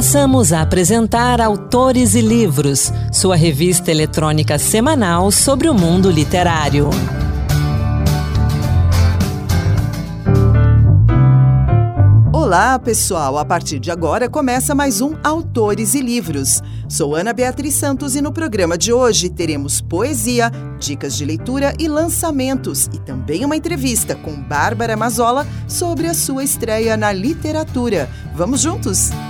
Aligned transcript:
Passamos 0.00 0.50
a 0.50 0.62
apresentar 0.62 1.42
Autores 1.42 2.14
e 2.14 2.22
Livros, 2.22 2.90
sua 3.12 3.36
revista 3.36 3.90
eletrônica 3.90 4.58
semanal 4.58 5.30
sobre 5.30 5.68
o 5.68 5.74
mundo 5.74 6.10
literário. 6.10 6.88
Olá, 12.32 12.78
pessoal! 12.78 13.36
A 13.36 13.44
partir 13.44 13.78
de 13.78 13.90
agora 13.90 14.26
começa 14.26 14.74
mais 14.74 15.02
um 15.02 15.16
Autores 15.22 15.92
e 15.92 16.00
Livros. 16.00 16.62
Sou 16.88 17.14
Ana 17.14 17.34
Beatriz 17.34 17.74
Santos 17.74 18.16
e 18.16 18.22
no 18.22 18.32
programa 18.32 18.78
de 18.78 18.94
hoje 18.94 19.28
teremos 19.28 19.82
poesia, 19.82 20.50
dicas 20.78 21.14
de 21.14 21.26
leitura 21.26 21.74
e 21.78 21.86
lançamentos 21.86 22.88
e 22.94 22.98
também 23.00 23.44
uma 23.44 23.54
entrevista 23.54 24.14
com 24.14 24.32
Bárbara 24.34 24.96
Mazola 24.96 25.46
sobre 25.68 26.06
a 26.06 26.14
sua 26.14 26.42
estreia 26.42 26.96
na 26.96 27.12
literatura. 27.12 28.08
Vamos 28.34 28.62
juntos? 28.62 29.10
No 29.10 29.29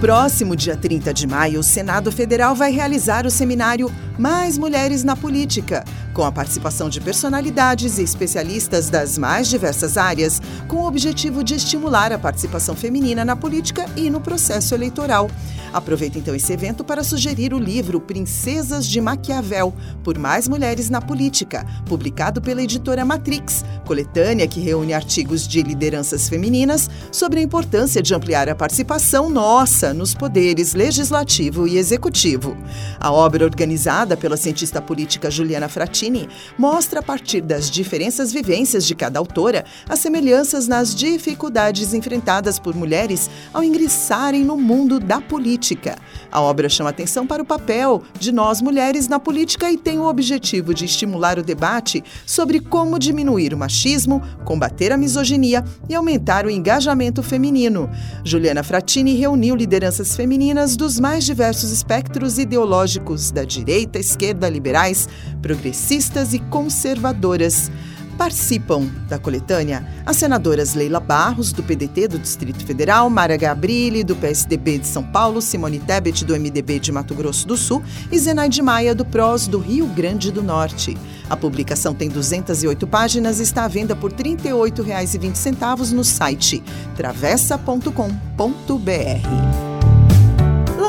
próximo 0.00 0.54
dia 0.54 0.76
30 0.76 1.12
de 1.14 1.26
maio, 1.26 1.60
o 1.60 1.62
Senado 1.62 2.12
Federal 2.12 2.54
vai 2.54 2.70
realizar 2.70 3.24
o 3.24 3.30
seminário 3.30 3.90
Mais 4.18 4.58
Mulheres 4.58 5.02
na 5.02 5.16
Política 5.16 5.84
com 6.16 6.24
a 6.24 6.32
participação 6.32 6.88
de 6.88 6.98
personalidades 6.98 7.98
e 7.98 8.02
especialistas 8.02 8.88
das 8.88 9.18
mais 9.18 9.48
diversas 9.48 9.98
áreas, 9.98 10.40
com 10.66 10.76
o 10.76 10.86
objetivo 10.86 11.44
de 11.44 11.54
estimular 11.54 12.10
a 12.10 12.18
participação 12.18 12.74
feminina 12.74 13.22
na 13.22 13.36
política 13.36 13.84
e 13.94 14.08
no 14.08 14.18
processo 14.18 14.74
eleitoral. 14.74 15.30
Aproveita 15.74 16.18
então 16.18 16.34
esse 16.34 16.50
evento 16.50 16.82
para 16.82 17.04
sugerir 17.04 17.52
o 17.52 17.58
livro 17.58 18.00
Princesas 18.00 18.86
de 18.86 18.98
Maquiavel, 18.98 19.74
por 20.02 20.16
mais 20.16 20.48
mulheres 20.48 20.88
na 20.88 21.02
política, 21.02 21.66
publicado 21.84 22.40
pela 22.40 22.62
editora 22.62 23.04
Matrix, 23.04 23.62
coletânea 23.84 24.48
que 24.48 24.58
reúne 24.58 24.94
artigos 24.94 25.46
de 25.46 25.62
lideranças 25.62 26.30
femininas 26.30 26.88
sobre 27.12 27.40
a 27.40 27.42
importância 27.42 28.02
de 28.02 28.14
ampliar 28.14 28.48
a 28.48 28.54
participação 28.54 29.28
nossa 29.28 29.85
nos 29.92 30.14
poderes 30.14 30.74
legislativo 30.74 31.66
e 31.66 31.78
executivo. 31.78 32.56
A 33.00 33.10
obra 33.12 33.44
organizada 33.44 34.16
pela 34.16 34.36
cientista 34.36 34.82
política 34.82 35.30
Juliana 35.30 35.68
Fratini 35.68 36.28
mostra 36.58 37.00
a 37.00 37.02
partir 37.02 37.40
das 37.40 37.70
diferenças 37.70 38.32
vivências 38.32 38.86
de 38.86 38.94
cada 38.94 39.18
autora 39.18 39.64
as 39.88 39.98
semelhanças 39.98 40.68
nas 40.68 40.94
dificuldades 40.94 41.94
enfrentadas 41.94 42.58
por 42.58 42.74
mulheres 42.74 43.30
ao 43.52 43.62
ingressarem 43.62 44.44
no 44.44 44.56
mundo 44.56 45.00
da 45.00 45.20
política. 45.20 45.96
A 46.30 46.40
obra 46.40 46.68
chama 46.68 46.90
atenção 46.90 47.26
para 47.26 47.42
o 47.42 47.46
papel 47.46 48.02
de 48.18 48.32
nós 48.32 48.60
mulheres 48.60 49.08
na 49.08 49.18
política 49.18 49.70
e 49.70 49.76
tem 49.76 49.98
o 49.98 50.06
objetivo 50.06 50.74
de 50.74 50.84
estimular 50.84 51.38
o 51.38 51.42
debate 51.42 52.02
sobre 52.26 52.60
como 52.60 52.98
diminuir 52.98 53.54
o 53.54 53.58
machismo, 53.58 54.22
combater 54.44 54.92
a 54.92 54.96
misoginia 54.96 55.64
e 55.88 55.94
aumentar 55.94 56.46
o 56.46 56.50
engajamento 56.50 57.22
feminino. 57.22 57.88
Juliana 58.24 58.62
Fratini 58.62 59.14
reuniu 59.14 59.54
lideranças 59.54 59.75
femininas 60.16 60.76
dos 60.76 60.98
mais 60.98 61.24
diversos 61.24 61.70
espectros 61.70 62.38
ideológicos 62.38 63.30
da 63.30 63.44
direita, 63.44 63.98
esquerda, 63.98 64.48
liberais, 64.48 65.08
progressistas 65.42 65.96
progressistas 65.96 66.34
e 66.34 66.38
conservadoras. 66.38 67.70
Participam 68.16 68.86
da 69.10 69.18
coletânea 69.18 69.86
as 70.06 70.16
senadoras 70.16 70.74
Leila 70.74 70.98
Barros, 70.98 71.52
do 71.52 71.62
PDT 71.62 72.08
do 72.08 72.18
Distrito 72.18 72.64
Federal, 72.64 73.10
Mara 73.10 73.36
Gabrilli, 73.36 74.02
do 74.02 74.16
PSDB 74.16 74.78
de 74.78 74.86
São 74.86 75.02
Paulo, 75.02 75.42
Simone 75.42 75.78
Tebet, 75.78 76.24
do 76.24 76.34
MDB 76.34 76.78
de 76.78 76.90
Mato 76.90 77.14
Grosso 77.14 77.46
do 77.46 77.58
Sul 77.58 77.82
e 78.10 78.18
Zenaide 78.18 78.62
Maia, 78.62 78.94
do 78.94 79.04
PROS 79.04 79.46
do 79.46 79.58
Rio 79.58 79.86
Grande 79.88 80.32
do 80.32 80.42
Norte. 80.42 80.96
A 81.28 81.36
publicação 81.36 81.92
tem 81.92 82.08
208 82.08 82.86
páginas 82.86 83.38
e 83.38 83.42
está 83.42 83.64
à 83.64 83.68
venda 83.68 83.94
por 83.94 84.10
R$ 84.10 84.36
38,20 84.36 85.92
no 85.92 86.02
site 86.02 86.64
travessa.com.br. 86.96 89.65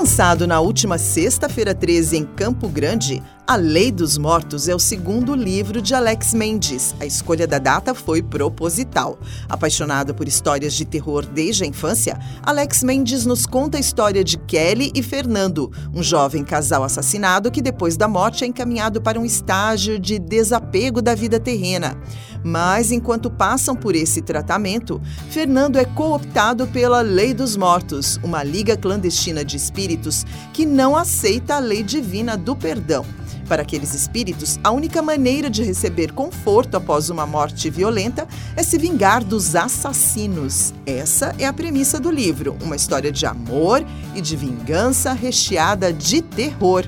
Lançado 0.08 0.48
na 0.48 0.62
última 0.62 0.98
sexta-feira 0.98 1.76
13 1.76 2.16
em 2.16 2.24
Campo 2.24 2.70
Grande, 2.70 3.22
A 3.50 3.56
Lei 3.56 3.94
dos 3.94 4.18
Mortos 4.18 4.68
é 4.68 4.76
o 4.76 4.80
segundo 4.80 5.34
livro 5.34 5.82
de 5.82 5.96
Alex 5.96 6.34
Mendes. 6.34 6.94
A 7.00 7.06
escolha 7.06 7.48
da 7.48 7.58
data 7.58 7.96
foi 7.96 8.22
proposital. 8.22 9.18
Apaixonado 9.48 10.14
por 10.14 10.28
histórias 10.28 10.74
de 10.74 10.84
terror 10.84 11.26
desde 11.26 11.64
a 11.64 11.68
infância, 11.68 12.20
Alex 12.44 12.84
Mendes 12.84 13.26
nos 13.26 13.46
conta 13.46 13.78
a 13.78 13.80
história 13.80 14.22
de 14.22 14.38
Kelly 14.38 14.92
e 14.94 15.02
Fernando, 15.02 15.72
um 15.94 16.04
jovem 16.04 16.44
casal 16.44 16.84
assassinado 16.84 17.50
que 17.50 17.62
depois 17.62 17.96
da 17.96 18.06
morte 18.06 18.44
é 18.44 18.48
encaminhado 18.48 19.02
para 19.02 19.18
um 19.18 19.24
estágio 19.24 19.98
de 19.98 20.20
desapego 20.20 21.02
da 21.02 21.16
vida 21.16 21.40
terrena. 21.40 21.98
Mas 22.44 22.92
enquanto 22.92 23.32
passam 23.32 23.78
por 23.78 23.96
esse 23.96 24.22
tratamento, 24.22 25.02
Fernando 25.30 25.78
é 25.78 25.86
cooptado 25.86 26.68
pela 26.68 27.00
Lei 27.00 27.34
dos 27.34 27.56
Mortos, 27.56 28.20
uma 28.22 28.44
liga 28.44 28.76
clandestina 28.76 29.46
de 29.46 29.56
espíritos 29.56 30.26
que 30.52 30.66
não 30.66 30.98
aceita 30.98 31.56
a 31.56 31.60
lei 31.60 31.82
divina 31.82 32.36
do 32.36 32.54
perdão. 32.54 33.06
Para 33.48 33.62
aqueles 33.62 33.94
espíritos, 33.94 34.60
a 34.64 34.72
única 34.72 35.02
maneira 35.02 35.50
de 35.50 35.64
receber 35.64 36.12
conforto 36.12 36.76
após 36.76 37.10
uma 37.10 37.26
morte 37.26 37.70
violenta 37.70 38.28
é 38.56 38.64
se 38.64 38.78
vingar 38.78 39.24
dos 39.24 39.56
assassinos. 39.56 40.74
Essa 40.86 41.36
é 41.40 41.46
a 41.46 41.54
premissa 41.54 42.00
do 42.00 42.12
livro, 42.12 42.58
uma 42.62 42.76
história 42.76 43.12
de 43.12 43.26
amor 43.26 43.86
e 44.16 44.22
de 44.22 44.36
vingança 44.36 45.14
recheada 45.14 45.94
de 45.94 46.22
terror. 46.22 46.86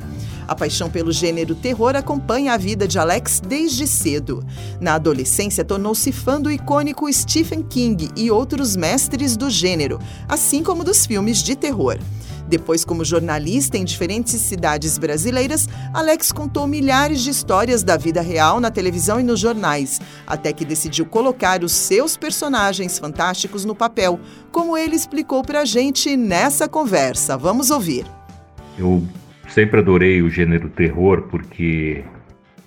A 0.49 0.55
paixão 0.55 0.89
pelo 0.89 1.11
gênero 1.11 1.53
terror 1.53 1.95
acompanha 1.95 2.53
a 2.53 2.57
vida 2.57 2.87
de 2.87 2.97
Alex 2.97 3.39
desde 3.39 3.85
cedo. 3.85 4.43
Na 4.81 4.95
adolescência, 4.95 5.63
tornou-se 5.63 6.11
fã 6.11 6.41
do 6.41 6.49
icônico 6.49 7.11
Stephen 7.13 7.61
King 7.61 8.09
e 8.15 8.31
outros 8.31 8.75
mestres 8.75 9.37
do 9.37 9.47
gênero, 9.47 9.99
assim 10.27 10.63
como 10.63 10.83
dos 10.83 11.05
filmes 11.05 11.43
de 11.43 11.55
terror. 11.55 11.99
Depois, 12.49 12.83
como 12.83 13.05
jornalista 13.05 13.77
em 13.77 13.85
diferentes 13.85 14.33
cidades 14.33 14.97
brasileiras, 14.97 15.69
Alex 15.93 16.31
contou 16.31 16.67
milhares 16.67 17.21
de 17.21 17.29
histórias 17.29 17.83
da 17.83 17.95
vida 17.95 18.21
real 18.21 18.59
na 18.59 18.69
televisão 18.69 19.19
e 19.19 19.23
nos 19.23 19.39
jornais, 19.39 20.01
até 20.27 20.51
que 20.51 20.65
decidiu 20.65 21.05
colocar 21.05 21.63
os 21.63 21.71
seus 21.71 22.17
personagens 22.17 22.99
fantásticos 22.99 23.63
no 23.63 23.73
papel, 23.75 24.19
como 24.51 24.77
ele 24.77 24.95
explicou 24.95 25.43
pra 25.43 25.63
gente 25.63 26.17
nessa 26.17 26.67
conversa. 26.67 27.37
Vamos 27.37 27.69
ouvir. 27.69 28.05
Eu 28.77 29.03
Sempre 29.49 29.79
adorei 29.79 30.21
o 30.21 30.29
gênero 30.29 30.69
terror 30.69 31.23
porque 31.23 32.03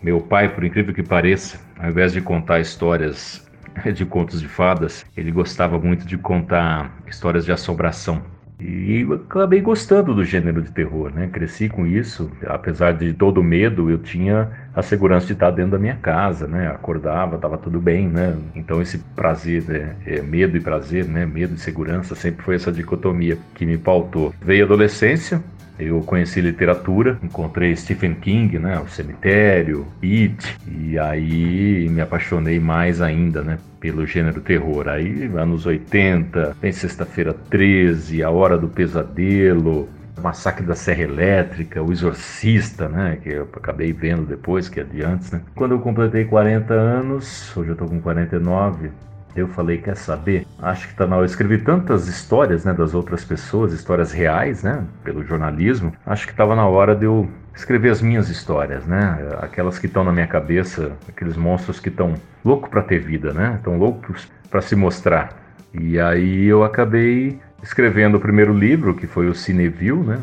meu 0.03 0.20
pai, 0.20 0.53
por 0.53 0.64
incrível 0.64 0.93
que 0.93 1.03
pareça, 1.03 1.60
ao 1.78 1.91
invés 1.91 2.12
de 2.12 2.20
contar 2.20 2.59
histórias 2.59 3.41
de 3.94 4.04
contos 4.04 4.41
de 4.41 4.49
fadas, 4.49 5.06
ele 5.16 5.31
gostava 5.31 5.78
muito 5.78 6.04
de 6.04 6.19
contar 6.19 6.93
histórias 7.06 7.44
de 7.44 7.53
assombração. 7.53 8.20
E 8.64 9.06
acabei 9.12 9.60
gostando 9.60 10.14
do 10.14 10.24
gênero 10.24 10.62
de 10.62 10.70
terror, 10.70 11.12
né? 11.12 11.28
Cresci 11.32 11.68
com 11.68 11.84
isso, 11.84 12.30
apesar 12.46 12.92
de 12.92 13.12
todo 13.12 13.38
o 13.38 13.44
medo, 13.44 13.90
eu 13.90 13.98
tinha 13.98 14.50
a 14.74 14.82
segurança 14.82 15.26
de 15.26 15.32
estar 15.32 15.50
dentro 15.50 15.72
da 15.72 15.78
minha 15.78 15.96
casa, 15.96 16.46
né? 16.46 16.68
Acordava, 16.68 17.36
estava 17.36 17.58
tudo 17.58 17.80
bem, 17.80 18.08
né? 18.08 18.36
Então 18.54 18.80
esse 18.80 18.98
prazer, 19.16 19.62
né? 19.64 19.96
é, 20.06 20.22
medo 20.22 20.56
e 20.56 20.60
prazer, 20.60 21.04
né? 21.06 21.26
Medo 21.26 21.54
e 21.54 21.58
segurança 21.58 22.14
sempre 22.14 22.44
foi 22.44 22.54
essa 22.54 22.70
dicotomia 22.70 23.36
que 23.54 23.66
me 23.66 23.76
pautou. 23.76 24.32
Veio 24.40 24.62
a 24.62 24.66
adolescência, 24.66 25.42
eu 25.87 26.00
conheci 26.00 26.41
literatura, 26.41 27.19
encontrei 27.22 27.75
Stephen 27.76 28.15
King, 28.15 28.59
né, 28.59 28.78
O 28.78 28.88
Cemitério, 28.88 29.87
It, 30.03 30.56
e 30.66 30.98
aí 30.98 31.88
me 31.88 32.00
apaixonei 32.00 32.59
mais 32.60 33.00
ainda, 33.00 33.43
né, 33.43 33.59
pelo 33.81 34.06
gênero 34.06 34.41
terror. 34.41 34.88
Aí, 34.88 35.31
anos 35.37 35.66
80, 35.66 36.56
tem 36.60 36.72
Sexta-feira 36.72 37.34
13, 37.50 38.22
A 38.22 38.31
Hora 38.31 38.56
do 38.56 38.69
Pesadelo, 38.69 39.88
Massacre 40.20 40.65
da 40.65 40.75
Serra 40.75 41.03
Elétrica, 41.03 41.82
O 41.82 41.91
Exorcista, 41.91 42.88
né, 42.88 43.19
que 43.22 43.31
eu 43.31 43.49
acabei 43.54 43.93
vendo 43.93 44.25
depois, 44.26 44.69
que 44.69 44.81
é 44.81 44.84
de 44.84 45.03
antes, 45.03 45.31
né. 45.32 45.41
Quando 45.54 45.72
eu 45.72 45.81
completei 45.81 46.25
40 46.25 46.72
anos, 46.72 47.54
hoje 47.56 47.70
eu 47.70 47.76
tô 47.76 47.87
com 47.87 48.00
49, 48.00 48.91
eu 49.34 49.48
falei, 49.48 49.78
quer 49.78 49.97
saber? 49.97 50.47
Acho 50.59 50.88
que 50.88 50.94
tá 50.94 51.06
na 51.06 51.17
hora. 51.17 51.25
Eu 51.25 51.26
escrevi 51.26 51.58
tantas 51.58 52.08
histórias, 52.08 52.64
né, 52.64 52.73
das 52.73 52.94
outras 52.94 53.25
pessoas, 53.25 53.73
histórias 53.73 54.12
reais, 54.12 54.62
né, 54.62 54.84
pelo 55.02 55.25
jornalismo. 55.25 55.93
Acho 56.05 56.26
que 56.26 56.32
estava 56.32 56.55
na 56.55 56.67
hora 56.67 56.94
de 56.94 57.06
eu 57.06 57.29
escrever 57.55 57.90
as 57.90 58.00
minhas 58.00 58.29
histórias, 58.29 58.87
né? 58.87 59.29
Aquelas 59.40 59.79
que 59.79 59.87
estão 59.87 60.02
na 60.05 60.12
minha 60.12 60.26
cabeça, 60.26 60.93
aqueles 61.08 61.37
monstros 61.37 61.79
que 61.79 61.88
estão 61.88 62.14
loucos 62.44 62.70
para 62.70 62.82
ter 62.82 62.99
vida, 62.99 63.32
né? 63.32 63.56
Estão 63.58 63.76
loucos 63.76 64.31
para 64.50 64.61
se 64.61 64.75
mostrar. 64.75 65.37
E 65.73 65.99
aí 66.00 66.46
eu 66.46 66.64
acabei 66.64 67.38
escrevendo 67.62 68.17
o 68.17 68.20
primeiro 68.20 68.52
livro, 68.52 68.94
que 68.94 69.06
foi 69.06 69.28
o 69.28 69.35
Cineville, 69.35 70.02
né? 70.02 70.19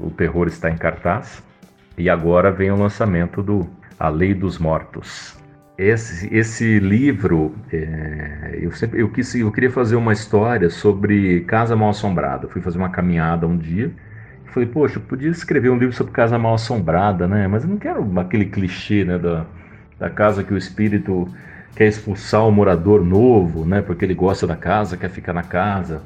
O 0.00 0.10
terror 0.10 0.46
está 0.46 0.70
em 0.70 0.76
cartaz. 0.76 1.42
E 1.98 2.08
agora 2.08 2.50
vem 2.50 2.70
o 2.70 2.76
lançamento 2.76 3.42
do 3.42 3.68
A 3.98 4.08
Lei 4.08 4.32
dos 4.32 4.58
Mortos. 4.58 5.39
Esse, 5.80 6.28
esse 6.30 6.78
livro, 6.78 7.54
é, 7.72 8.58
eu, 8.60 8.70
sempre, 8.70 9.00
eu, 9.00 9.08
quis, 9.08 9.34
eu 9.34 9.50
queria 9.50 9.70
fazer 9.70 9.96
uma 9.96 10.12
história 10.12 10.68
sobre 10.68 11.40
Casa 11.44 11.74
Mal 11.74 11.88
Assombrada. 11.88 12.46
fui 12.48 12.60
fazer 12.60 12.76
uma 12.76 12.90
caminhada 12.90 13.46
um 13.46 13.56
dia 13.56 13.90
e 14.44 14.50
falei, 14.50 14.68
poxa, 14.68 14.98
eu 14.98 15.02
podia 15.02 15.30
escrever 15.30 15.70
um 15.70 15.78
livro 15.78 15.96
sobre 15.96 16.12
Casa 16.12 16.38
Mal 16.38 16.52
Assombrada, 16.52 17.26
né? 17.26 17.48
Mas 17.48 17.64
eu 17.64 17.70
não 17.70 17.78
quero 17.78 18.20
aquele 18.20 18.44
clichê 18.44 19.06
né, 19.06 19.16
da, 19.16 19.46
da 19.98 20.10
casa 20.10 20.44
que 20.44 20.52
o 20.52 20.58
espírito 20.58 21.26
quer 21.74 21.88
expulsar 21.88 22.46
o 22.46 22.52
morador 22.52 23.02
novo, 23.02 23.64
né? 23.64 23.80
Porque 23.80 24.04
ele 24.04 24.14
gosta 24.14 24.46
da 24.46 24.56
casa, 24.56 24.98
quer 24.98 25.08
ficar 25.08 25.32
na 25.32 25.44
casa. 25.44 26.02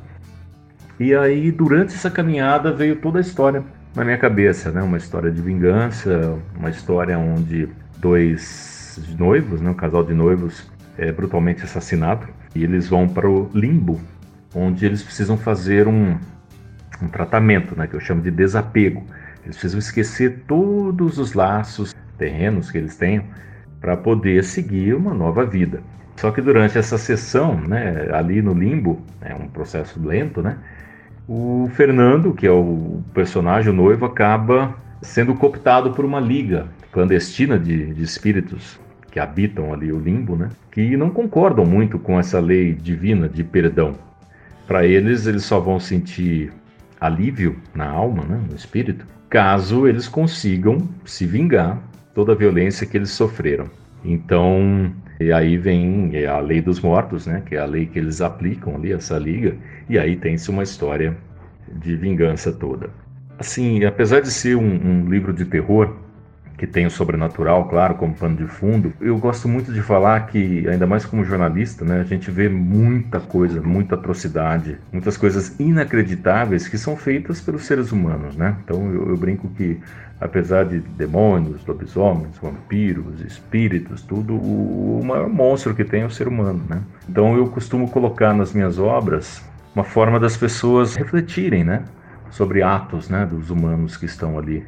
E 1.00 1.12
aí, 1.12 1.50
durante 1.50 1.96
essa 1.96 2.12
caminhada, 2.12 2.70
veio 2.70 2.94
toda 2.94 3.18
a 3.18 3.20
história 3.20 3.64
na 3.92 4.04
minha 4.04 4.18
cabeça, 4.18 4.70
né? 4.70 4.80
Uma 4.80 4.98
história 4.98 5.32
de 5.32 5.42
vingança, 5.42 6.38
uma 6.56 6.70
história 6.70 7.18
onde 7.18 7.68
dois 7.98 8.73
noivos, 9.18 9.60
né? 9.60 9.70
um 9.70 9.74
casal 9.74 10.04
de 10.04 10.14
noivos, 10.14 10.70
é 10.96 11.10
brutalmente 11.10 11.64
assassinado 11.64 12.26
e 12.54 12.62
eles 12.62 12.88
vão 12.88 13.08
para 13.08 13.28
o 13.28 13.50
limbo, 13.52 14.00
onde 14.54 14.86
eles 14.86 15.02
precisam 15.02 15.36
fazer 15.36 15.88
um, 15.88 16.16
um 17.02 17.08
tratamento, 17.08 17.76
né? 17.76 17.86
Que 17.86 17.94
eu 17.94 18.00
chamo 18.00 18.22
de 18.22 18.30
desapego. 18.30 19.04
Eles 19.42 19.56
precisam 19.56 19.78
esquecer 19.78 20.44
todos 20.46 21.18
os 21.18 21.34
laços 21.34 21.94
terrenos 22.16 22.70
que 22.70 22.78
eles 22.78 22.96
tenham 22.96 23.24
para 23.80 23.96
poder 23.96 24.42
seguir 24.44 24.94
uma 24.94 25.12
nova 25.12 25.44
vida. 25.44 25.82
Só 26.16 26.30
que 26.30 26.40
durante 26.40 26.78
essa 26.78 26.96
sessão, 26.96 27.60
né, 27.60 28.08
ali 28.12 28.40
no 28.40 28.54
limbo, 28.54 29.02
é 29.20 29.34
um 29.34 29.48
processo 29.48 30.00
lento, 30.00 30.40
né? 30.40 30.56
O 31.26 31.68
Fernando, 31.74 32.32
que 32.32 32.46
é 32.46 32.50
o 32.50 33.02
personagem, 33.12 33.70
o 33.70 33.74
noivo, 33.74 34.04
acaba 34.04 34.76
sendo 35.02 35.34
cooptado 35.34 35.92
por 35.92 36.04
uma 36.04 36.20
liga 36.20 36.68
clandestina 36.92 37.58
de, 37.58 37.92
de 37.92 38.02
espíritos 38.02 38.78
que 39.14 39.20
habitam 39.20 39.72
ali 39.72 39.92
o 39.92 40.00
limbo, 40.00 40.34
né? 40.34 40.48
Que 40.72 40.96
não 40.96 41.08
concordam 41.08 41.64
muito 41.64 42.00
com 42.00 42.18
essa 42.18 42.40
lei 42.40 42.74
divina 42.74 43.28
de 43.28 43.44
perdão. 43.44 43.94
Para 44.66 44.84
eles, 44.84 45.28
eles 45.28 45.44
só 45.44 45.60
vão 45.60 45.78
sentir 45.78 46.52
alívio 47.00 47.56
na 47.72 47.86
alma, 47.86 48.24
né, 48.24 48.42
no 48.50 48.56
espírito, 48.56 49.06
caso 49.30 49.86
eles 49.86 50.08
consigam 50.08 50.78
se 51.04 51.26
vingar 51.26 51.80
toda 52.12 52.32
a 52.32 52.34
violência 52.34 52.88
que 52.88 52.96
eles 52.96 53.10
sofreram. 53.10 53.66
Então, 54.04 54.92
e 55.20 55.32
aí 55.32 55.56
vem 55.56 56.10
é 56.14 56.26
a 56.26 56.40
lei 56.40 56.60
dos 56.60 56.80
mortos, 56.80 57.24
né, 57.24 57.40
que 57.46 57.54
é 57.54 57.60
a 57.60 57.66
lei 57.66 57.86
que 57.86 58.00
eles 58.00 58.20
aplicam 58.20 58.74
ali, 58.74 58.92
essa 58.92 59.16
liga, 59.16 59.54
e 59.88 59.96
aí 59.96 60.16
tem-se 60.16 60.50
uma 60.50 60.64
história 60.64 61.16
de 61.72 61.94
vingança 61.94 62.52
toda. 62.52 62.90
Assim, 63.38 63.84
apesar 63.84 64.20
de 64.22 64.32
ser 64.32 64.56
um, 64.56 64.64
um 64.64 65.08
livro 65.08 65.32
de 65.32 65.44
terror, 65.44 65.94
que 66.56 66.66
tem 66.66 66.86
o 66.86 66.90
sobrenatural, 66.90 67.68
claro, 67.68 67.94
como 67.96 68.14
pano 68.14 68.36
de 68.36 68.46
fundo. 68.46 68.92
Eu 69.00 69.18
gosto 69.18 69.48
muito 69.48 69.72
de 69.72 69.82
falar 69.82 70.26
que, 70.26 70.68
ainda 70.68 70.86
mais 70.86 71.04
como 71.04 71.24
jornalista, 71.24 71.84
né, 71.84 72.00
a 72.00 72.04
gente 72.04 72.30
vê 72.30 72.48
muita 72.48 73.18
coisa, 73.18 73.60
muita 73.60 73.96
atrocidade, 73.96 74.78
muitas 74.92 75.16
coisas 75.16 75.58
inacreditáveis 75.58 76.68
que 76.68 76.78
são 76.78 76.96
feitas 76.96 77.40
pelos 77.40 77.64
seres 77.64 77.90
humanos, 77.90 78.36
né? 78.36 78.56
Então 78.64 78.92
eu, 78.92 79.08
eu 79.08 79.16
brinco 79.16 79.48
que, 79.48 79.80
apesar 80.20 80.64
de 80.64 80.78
demônios, 80.78 81.66
lobisomens, 81.66 82.38
vampiros, 82.40 83.20
espíritos, 83.20 84.02
tudo, 84.02 84.34
o, 84.34 85.00
o 85.00 85.04
maior 85.04 85.28
monstro 85.28 85.74
que 85.74 85.84
tem 85.84 86.02
é 86.02 86.06
o 86.06 86.10
ser 86.10 86.28
humano, 86.28 86.62
né? 86.68 86.80
Então 87.08 87.36
eu 87.36 87.48
costumo 87.48 87.90
colocar 87.90 88.32
nas 88.32 88.52
minhas 88.52 88.78
obras 88.78 89.42
uma 89.74 89.84
forma 89.84 90.20
das 90.20 90.36
pessoas 90.36 90.94
refletirem, 90.94 91.64
né? 91.64 91.82
Sobre 92.30 92.62
atos, 92.62 93.08
né? 93.08 93.26
Dos 93.26 93.50
humanos 93.50 93.96
que 93.96 94.06
estão 94.06 94.38
ali 94.38 94.64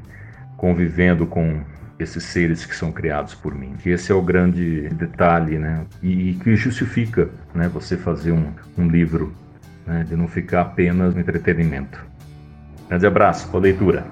convivendo 0.56 1.26
com 1.26 1.60
esses 1.98 2.24
seres 2.24 2.66
que 2.66 2.76
são 2.76 2.92
criados 2.92 3.34
por 3.34 3.54
mim. 3.54 3.74
Esse 3.84 4.12
é 4.12 4.14
o 4.14 4.22
grande 4.22 4.88
detalhe, 4.90 5.58
né? 5.58 5.84
E, 6.02 6.30
e 6.30 6.34
que 6.34 6.54
justifica, 6.56 7.30
né? 7.54 7.68
Você 7.68 7.96
fazer 7.96 8.32
um, 8.32 8.52
um 8.76 8.86
livro, 8.88 9.32
né? 9.86 10.04
De 10.04 10.14
não 10.14 10.28
ficar 10.28 10.60
apenas 10.62 11.14
no 11.14 11.20
entretenimento. 11.20 12.04
Grande 12.88 13.06
abraço, 13.06 13.48
boa 13.48 13.62
leitura. 13.62 14.04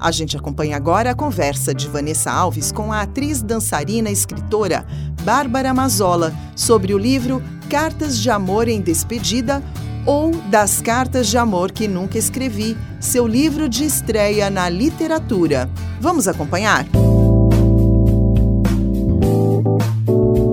A 0.00 0.10
gente 0.12 0.36
acompanha 0.36 0.76
agora 0.76 1.10
a 1.10 1.14
conversa 1.14 1.74
de 1.74 1.88
Vanessa 1.88 2.30
Alves 2.30 2.70
com 2.70 2.92
a 2.92 3.00
atriz, 3.02 3.42
dançarina 3.42 4.08
e 4.08 4.12
escritora 4.12 4.86
Bárbara 5.22 5.74
Mazola 5.74 6.32
sobre 6.54 6.94
o 6.94 6.98
livro 6.98 7.42
Cartas 7.68 8.20
de 8.20 8.30
Amor 8.30 8.68
em 8.68 8.80
Despedida 8.80 9.60
ou 10.06 10.30
Das 10.48 10.80
Cartas 10.80 11.26
de 11.26 11.36
Amor 11.36 11.72
que 11.72 11.88
Nunca 11.88 12.16
Escrevi, 12.16 12.76
seu 13.00 13.26
livro 13.26 13.68
de 13.68 13.84
estreia 13.84 14.48
na 14.48 14.68
literatura. 14.68 15.68
Vamos 16.00 16.28
acompanhar? 16.28 16.86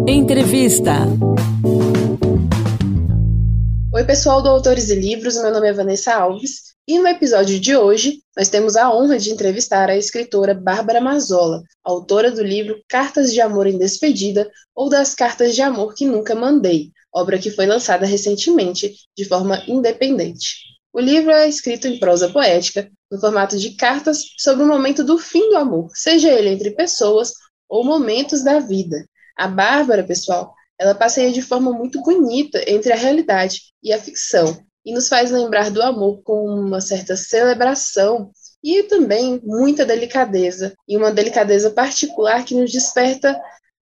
Entrevista. 0.07 1.07
Oi, 4.03 4.07
pessoal 4.07 4.41
do 4.41 4.49
Autores 4.49 4.89
e 4.89 4.95
Livros, 4.95 5.35
meu 5.35 5.49
nome 5.49 5.69
é 5.69 5.71
Vanessa 5.71 6.13
Alves 6.13 6.73
e 6.85 6.99
no 6.99 7.07
episódio 7.07 7.57
de 7.57 7.73
hoje 7.73 8.19
nós 8.35 8.49
temos 8.49 8.75
a 8.75 8.93
honra 8.93 9.17
de 9.17 9.31
entrevistar 9.31 9.89
a 9.89 9.95
escritora 9.95 10.53
Bárbara 10.53 10.99
Mazola, 10.99 11.63
autora 11.81 12.29
do 12.29 12.43
livro 12.43 12.83
Cartas 12.89 13.31
de 13.31 13.39
Amor 13.39 13.65
em 13.65 13.77
Despedida 13.77 14.51
ou 14.75 14.89
das 14.89 15.15
Cartas 15.15 15.55
de 15.55 15.61
Amor 15.61 15.93
que 15.93 16.05
Nunca 16.05 16.35
Mandei, 16.35 16.91
obra 17.15 17.39
que 17.39 17.49
foi 17.49 17.65
lançada 17.65 18.05
recentemente 18.05 18.93
de 19.17 19.23
forma 19.23 19.63
independente. 19.69 20.57
O 20.91 20.99
livro 20.99 21.31
é 21.31 21.47
escrito 21.47 21.87
em 21.87 21.97
prosa 21.97 22.27
poética, 22.27 22.91
no 23.09 23.17
formato 23.21 23.57
de 23.57 23.69
cartas 23.77 24.21
sobre 24.37 24.65
o 24.65 24.67
momento 24.67 25.05
do 25.05 25.17
fim 25.17 25.49
do 25.49 25.55
amor, 25.55 25.89
seja 25.93 26.29
ele 26.29 26.49
entre 26.49 26.71
pessoas 26.71 27.31
ou 27.69 27.85
momentos 27.85 28.43
da 28.43 28.59
vida. 28.59 28.97
A 29.37 29.47
Bárbara, 29.47 30.03
pessoal, 30.03 30.53
ela 30.79 30.95
passeia 30.95 31.31
de 31.31 31.41
forma 31.41 31.71
muito 31.71 32.01
bonita 32.01 32.63
entre 32.67 32.91
a 32.91 32.95
realidade 32.95 33.61
e 33.81 33.93
a 33.93 33.99
ficção 33.99 34.57
e 34.85 34.93
nos 34.93 35.07
faz 35.07 35.31
lembrar 35.31 35.71
do 35.71 35.81
amor 35.81 36.21
com 36.23 36.45
uma 36.45 36.81
certa 36.81 37.15
celebração 37.15 38.31
e 38.63 38.83
também 38.83 39.41
muita 39.43 39.85
delicadeza, 39.85 40.73
e 40.87 40.95
uma 40.95 41.11
delicadeza 41.11 41.69
particular 41.69 42.45
que 42.45 42.55
nos 42.55 42.71
desperta 42.71 43.39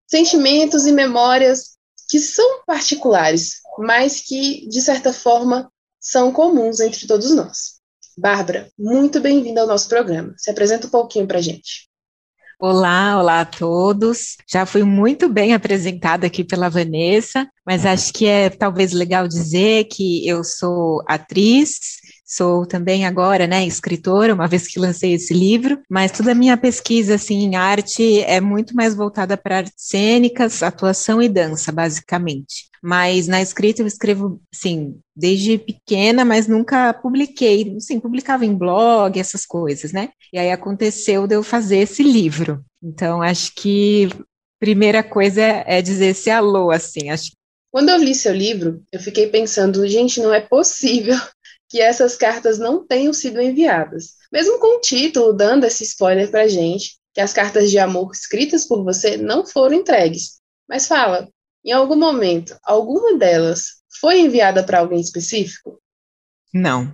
sentimentos 0.06 0.86
e 0.86 0.92
memórias 0.92 1.76
que 2.08 2.18
são 2.18 2.64
particulares, 2.66 3.56
mas 3.78 4.20
que, 4.20 4.66
de 4.68 4.80
certa 4.80 5.12
forma, 5.12 5.70
são 6.00 6.32
comuns 6.32 6.80
entre 6.80 7.06
todos 7.06 7.34
nós. 7.34 7.78
Bárbara, 8.18 8.70
muito 8.78 9.20
bem-vinda 9.20 9.60
ao 9.60 9.66
nosso 9.66 9.88
programa. 9.88 10.34
Se 10.36 10.50
apresenta 10.50 10.86
um 10.86 10.90
pouquinho 10.90 11.26
para 11.26 11.38
a 11.38 11.42
gente. 11.42 11.89
Olá, 12.62 13.18
olá 13.18 13.40
a 13.40 13.44
todos. 13.46 14.36
Já 14.46 14.66
fui 14.66 14.82
muito 14.84 15.30
bem 15.30 15.54
apresentada 15.54 16.26
aqui 16.26 16.44
pela 16.44 16.68
Vanessa, 16.68 17.48
mas 17.66 17.86
acho 17.86 18.12
que 18.12 18.26
é 18.26 18.50
talvez 18.50 18.92
legal 18.92 19.26
dizer 19.26 19.84
que 19.84 20.28
eu 20.28 20.44
sou 20.44 21.02
atriz, 21.08 21.78
Sou 22.32 22.64
também 22.64 23.04
agora, 23.04 23.44
né, 23.48 23.66
escritora, 23.66 24.32
uma 24.32 24.46
vez 24.46 24.68
que 24.68 24.78
lancei 24.78 25.14
esse 25.14 25.34
livro, 25.34 25.82
mas 25.90 26.12
toda 26.12 26.30
a 26.30 26.34
minha 26.34 26.56
pesquisa, 26.56 27.16
assim, 27.16 27.38
em 27.38 27.56
arte 27.56 28.20
é 28.20 28.40
muito 28.40 28.72
mais 28.72 28.94
voltada 28.94 29.36
para 29.36 29.56
artes 29.56 29.74
cênicas, 29.76 30.62
atuação 30.62 31.20
e 31.20 31.28
dança, 31.28 31.72
basicamente. 31.72 32.70
Mas 32.80 33.26
na 33.26 33.42
escrita 33.42 33.82
eu 33.82 33.86
escrevo, 33.86 34.40
sim, 34.54 34.96
desde 35.14 35.58
pequena, 35.58 36.24
mas 36.24 36.46
nunca 36.46 36.94
publiquei, 36.94 37.76
sim, 37.80 37.98
publicava 37.98 38.46
em 38.46 38.56
blog, 38.56 39.18
essas 39.18 39.44
coisas, 39.44 39.90
né? 39.90 40.10
E 40.32 40.38
aí 40.38 40.52
aconteceu 40.52 41.26
de 41.26 41.34
eu 41.34 41.42
fazer 41.42 41.78
esse 41.78 42.04
livro. 42.04 42.64
Então, 42.80 43.20
acho 43.20 43.52
que 43.56 44.08
primeira 44.60 45.02
coisa 45.02 45.42
é 45.42 45.82
dizer 45.82 46.10
esse 46.10 46.30
alô, 46.30 46.70
assim, 46.70 47.10
acho 47.10 47.32
quando 47.72 47.88
eu 47.90 47.98
li 47.98 48.16
seu 48.16 48.34
livro, 48.34 48.82
eu 48.90 48.98
fiquei 48.98 49.28
pensando, 49.28 49.86
gente, 49.86 50.20
não 50.20 50.34
é 50.34 50.40
possível 50.40 51.14
que 51.70 51.80
essas 51.80 52.16
cartas 52.16 52.58
não 52.58 52.84
tenham 52.84 53.12
sido 53.12 53.40
enviadas. 53.40 54.14
Mesmo 54.30 54.58
com 54.58 54.76
o 54.76 54.80
título 54.80 55.32
dando 55.32 55.64
esse 55.64 55.84
spoiler 55.84 56.28
pra 56.28 56.48
gente, 56.48 56.98
que 57.14 57.20
as 57.20 57.32
cartas 57.32 57.70
de 57.70 57.78
amor 57.78 58.10
escritas 58.12 58.66
por 58.66 58.82
você 58.82 59.16
não 59.16 59.46
foram 59.46 59.76
entregues. 59.76 60.40
Mas 60.68 60.88
fala, 60.88 61.28
em 61.64 61.70
algum 61.70 61.96
momento, 61.96 62.58
alguma 62.64 63.16
delas 63.16 63.80
foi 64.00 64.20
enviada 64.20 64.64
para 64.64 64.80
alguém 64.80 65.00
específico? 65.00 65.80
Não. 66.52 66.92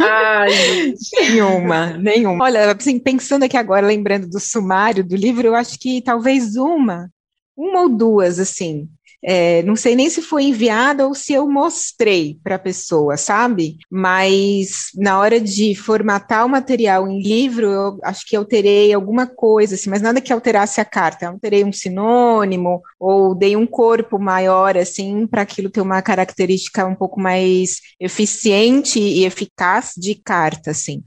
Ai, 0.00 0.50
nenhuma, 1.14 1.96
nenhuma. 1.96 2.44
Olha, 2.44 2.72
assim, 2.72 2.98
pensando 2.98 3.44
aqui 3.44 3.56
agora, 3.56 3.86
lembrando 3.86 4.28
do 4.28 4.40
sumário 4.40 5.04
do 5.04 5.14
livro, 5.14 5.46
eu 5.46 5.54
acho 5.54 5.78
que 5.78 6.02
talvez 6.02 6.56
uma, 6.56 7.08
uma 7.56 7.82
ou 7.82 7.88
duas, 7.88 8.38
assim, 8.38 8.88
é, 9.26 9.62
não 9.62 9.74
sei 9.74 9.96
nem 9.96 10.10
se 10.10 10.20
foi 10.20 10.44
enviada 10.44 11.06
ou 11.06 11.14
se 11.14 11.32
eu 11.32 11.48
mostrei 11.48 12.38
para 12.44 12.56
a 12.56 12.58
pessoa, 12.58 13.16
sabe? 13.16 13.78
Mas 13.90 14.90
na 14.94 15.18
hora 15.18 15.40
de 15.40 15.74
formatar 15.74 16.44
o 16.44 16.48
material 16.48 17.08
em 17.08 17.22
livro, 17.22 17.66
eu 17.66 17.98
acho 18.02 18.26
que 18.26 18.36
alterei 18.36 18.92
alguma 18.92 19.26
coisa, 19.26 19.76
assim, 19.76 19.88
mas 19.88 20.02
nada 20.02 20.20
que 20.20 20.32
alterasse 20.32 20.78
a 20.78 20.84
carta. 20.84 21.24
Eu 21.24 21.30
alterei 21.30 21.64
um 21.64 21.72
sinônimo 21.72 22.82
ou 23.00 23.34
dei 23.34 23.56
um 23.56 23.66
corpo 23.66 24.18
maior, 24.18 24.76
assim, 24.76 25.26
para 25.26 25.40
aquilo 25.40 25.70
ter 25.70 25.80
uma 25.80 26.02
característica 26.02 26.84
um 26.84 26.94
pouco 26.94 27.18
mais 27.18 27.80
eficiente 27.98 29.00
e 29.00 29.24
eficaz 29.24 29.92
de 29.96 30.16
carta, 30.16 30.72
assim. 30.72 31.02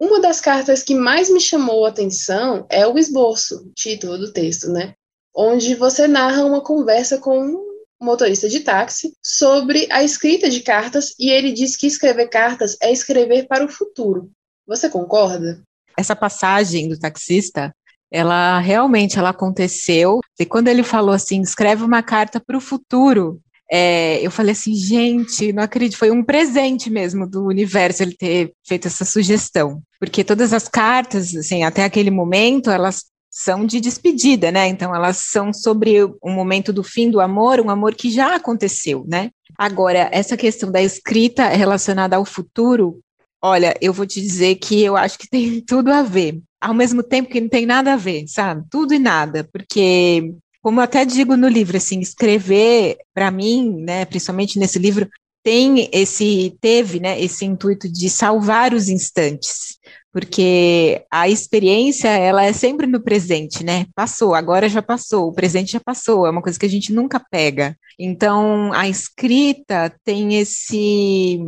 Uma 0.00 0.20
das 0.20 0.40
cartas 0.40 0.84
que 0.84 0.94
mais 0.94 1.28
me 1.28 1.40
chamou 1.40 1.84
a 1.84 1.88
atenção 1.88 2.64
é 2.70 2.86
o 2.86 2.96
esboço, 2.96 3.72
título 3.74 4.16
do 4.16 4.32
texto, 4.32 4.70
né? 4.70 4.94
Onde 5.38 5.76
você 5.76 6.08
narra 6.08 6.44
uma 6.44 6.60
conversa 6.60 7.18
com 7.18 7.38
um 7.38 7.68
motorista 8.02 8.48
de 8.48 8.60
táxi 8.60 9.12
sobre 9.22 9.86
a 9.88 10.02
escrita 10.02 10.50
de 10.50 10.60
cartas 10.60 11.14
e 11.16 11.30
ele 11.30 11.52
diz 11.52 11.76
que 11.76 11.86
escrever 11.86 12.26
cartas 12.26 12.76
é 12.82 12.90
escrever 12.90 13.46
para 13.46 13.64
o 13.64 13.68
futuro. 13.68 14.30
Você 14.66 14.90
concorda? 14.90 15.62
Essa 15.96 16.16
passagem 16.16 16.88
do 16.88 16.98
taxista 16.98 17.72
ela 18.10 18.58
realmente 18.58 19.18
ela 19.18 19.28
aconteceu. 19.28 20.20
E 20.40 20.46
quando 20.46 20.68
ele 20.68 20.82
falou 20.82 21.14
assim, 21.14 21.40
escreve 21.42 21.84
uma 21.84 22.02
carta 22.02 22.40
para 22.40 22.56
o 22.56 22.60
futuro, 22.60 23.38
é, 23.70 24.18
eu 24.26 24.30
falei 24.30 24.52
assim, 24.52 24.74
gente, 24.74 25.52
não 25.52 25.62
acredito, 25.62 25.98
foi 25.98 26.10
um 26.10 26.24
presente 26.24 26.88
mesmo 26.88 27.28
do 27.28 27.44
universo 27.44 28.02
ele 28.02 28.16
ter 28.16 28.52
feito 28.66 28.88
essa 28.88 29.04
sugestão, 29.04 29.82
porque 30.00 30.24
todas 30.24 30.54
as 30.54 30.66
cartas, 30.68 31.36
assim, 31.36 31.62
até 31.62 31.84
aquele 31.84 32.10
momento, 32.10 32.70
elas 32.70 33.04
são 33.38 33.64
de 33.64 33.80
despedida, 33.80 34.50
né? 34.50 34.66
Então 34.66 34.92
elas 34.92 35.18
são 35.18 35.52
sobre 35.52 36.02
um 36.04 36.32
momento 36.32 36.72
do 36.72 36.82
fim 36.82 37.08
do 37.08 37.20
amor, 37.20 37.60
um 37.60 37.70
amor 37.70 37.94
que 37.94 38.10
já 38.10 38.34
aconteceu, 38.34 39.04
né? 39.06 39.30
Agora, 39.56 40.08
essa 40.10 40.36
questão 40.36 40.72
da 40.72 40.82
escrita 40.82 41.46
relacionada 41.46 42.16
ao 42.16 42.24
futuro, 42.24 42.98
olha, 43.40 43.76
eu 43.80 43.92
vou 43.92 44.06
te 44.06 44.20
dizer 44.20 44.56
que 44.56 44.82
eu 44.82 44.96
acho 44.96 45.16
que 45.16 45.28
tem 45.28 45.60
tudo 45.64 45.92
a 45.92 46.02
ver 46.02 46.40
ao 46.60 46.74
mesmo 46.74 47.00
tempo 47.00 47.30
que 47.30 47.40
não 47.40 47.48
tem 47.48 47.64
nada 47.64 47.92
a 47.92 47.96
ver, 47.96 48.24
sabe? 48.26 48.64
Tudo 48.68 48.92
e 48.92 48.98
nada, 48.98 49.48
porque 49.52 50.34
como 50.60 50.80
eu 50.80 50.84
até 50.84 51.04
digo 51.04 51.36
no 51.36 51.46
livro, 51.46 51.76
assim, 51.76 52.00
escrever 52.00 52.96
para 53.14 53.30
mim, 53.30 53.72
né, 53.78 54.04
principalmente 54.04 54.58
nesse 54.58 54.80
livro, 54.80 55.08
tem 55.44 55.88
esse 55.92 56.56
teve, 56.60 56.98
né, 56.98 57.20
esse 57.20 57.44
intuito 57.44 57.88
de 57.88 58.10
salvar 58.10 58.74
os 58.74 58.88
instantes, 58.88 59.67
porque 60.12 61.04
a 61.10 61.28
experiência 61.28 62.08
ela 62.08 62.44
é 62.44 62.52
sempre 62.52 62.86
no 62.86 63.00
presente, 63.00 63.64
né? 63.64 63.86
Passou, 63.94 64.34
agora 64.34 64.68
já 64.68 64.82
passou, 64.82 65.28
o 65.28 65.32
presente 65.32 65.72
já 65.72 65.80
passou, 65.80 66.26
é 66.26 66.30
uma 66.30 66.42
coisa 66.42 66.58
que 66.58 66.66
a 66.66 66.70
gente 66.70 66.92
nunca 66.92 67.20
pega. 67.30 67.76
Então, 67.98 68.72
a 68.72 68.88
escrita 68.88 69.92
tem 70.04 70.38
esse 70.38 71.38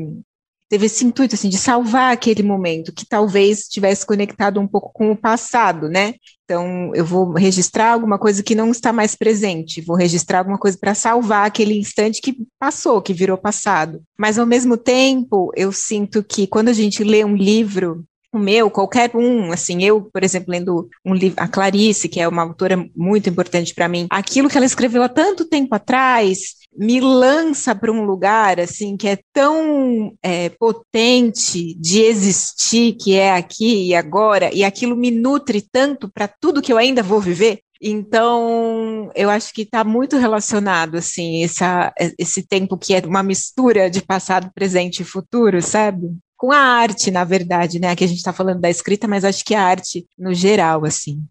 teve 0.70 0.86
esse 0.86 1.04
intuito 1.04 1.34
assim 1.34 1.48
de 1.48 1.58
salvar 1.58 2.12
aquele 2.12 2.44
momento 2.44 2.92
que 2.92 3.04
talvez 3.04 3.66
tivesse 3.66 4.06
conectado 4.06 4.60
um 4.60 4.68
pouco 4.68 4.92
com 4.92 5.10
o 5.10 5.16
passado, 5.16 5.88
né? 5.88 6.14
Então 6.44 6.94
eu 6.94 7.04
vou 7.04 7.32
registrar 7.32 7.92
alguma 7.92 8.18
coisa 8.18 8.40
que 8.40 8.54
não 8.54 8.70
está 8.70 8.92
mais 8.92 9.16
presente, 9.16 9.80
vou 9.80 9.96
registrar 9.96 10.38
alguma 10.38 10.58
coisa 10.58 10.78
para 10.78 10.94
salvar 10.94 11.44
aquele 11.44 11.76
instante 11.76 12.22
que 12.22 12.36
passou, 12.56 13.02
que 13.02 13.12
virou 13.12 13.36
passado. 13.36 14.00
Mas 14.16 14.38
ao 14.38 14.46
mesmo 14.46 14.76
tempo, 14.76 15.50
eu 15.56 15.72
sinto 15.72 16.22
que 16.22 16.46
quando 16.46 16.68
a 16.68 16.72
gente 16.72 17.02
lê 17.02 17.24
um 17.24 17.34
livro 17.34 18.04
o 18.32 18.38
meu, 18.38 18.70
qualquer 18.70 19.10
um, 19.14 19.50
assim, 19.52 19.82
eu, 19.82 20.02
por 20.02 20.22
exemplo, 20.22 20.50
lendo 20.50 20.88
um 21.04 21.14
livro, 21.14 21.42
a 21.42 21.48
Clarice, 21.48 22.08
que 22.08 22.20
é 22.20 22.28
uma 22.28 22.42
autora 22.42 22.76
muito 22.94 23.28
importante 23.28 23.74
para 23.74 23.88
mim, 23.88 24.06
aquilo 24.10 24.48
que 24.48 24.56
ela 24.56 24.66
escreveu 24.66 25.02
há 25.02 25.08
tanto 25.08 25.44
tempo 25.44 25.74
atrás, 25.74 26.60
me 26.76 27.00
lança 27.00 27.74
para 27.74 27.90
um 27.90 28.04
lugar 28.04 28.60
assim 28.60 28.96
que 28.96 29.08
é 29.08 29.18
tão 29.32 30.16
é, 30.22 30.48
potente 30.50 31.74
de 31.74 32.02
existir, 32.02 32.92
que 32.94 33.16
é 33.16 33.32
aqui 33.32 33.88
e 33.88 33.94
agora, 33.94 34.54
e 34.54 34.62
aquilo 34.62 34.96
me 34.96 35.10
nutre 35.10 35.60
tanto 35.60 36.08
para 36.08 36.28
tudo 36.28 36.62
que 36.62 36.72
eu 36.72 36.78
ainda 36.78 37.02
vou 37.02 37.20
viver. 37.20 37.60
Então, 37.82 39.10
eu 39.14 39.30
acho 39.30 39.54
que 39.54 39.62
está 39.62 39.82
muito 39.82 40.18
relacionado, 40.18 40.96
assim, 40.96 41.42
essa, 41.42 41.92
esse 42.18 42.42
tempo 42.46 42.76
que 42.76 42.94
é 42.94 43.00
uma 43.00 43.22
mistura 43.22 43.88
de 43.88 44.02
passado, 44.02 44.50
presente 44.54 45.00
e 45.00 45.04
futuro, 45.04 45.62
sabe? 45.62 46.06
Com 46.40 46.52
a 46.52 46.56
arte, 46.56 47.10
na 47.10 47.22
verdade, 47.22 47.78
né? 47.78 47.90
Aqui 47.90 48.02
a 48.02 48.06
gente 48.06 48.16
está 48.16 48.32
falando 48.32 48.62
da 48.62 48.70
escrita, 48.70 49.06
mas 49.06 49.26
acho 49.26 49.44
que 49.44 49.54
a 49.54 49.62
arte 49.62 50.06
no 50.16 50.32
geral, 50.32 50.86
assim. 50.86 51.22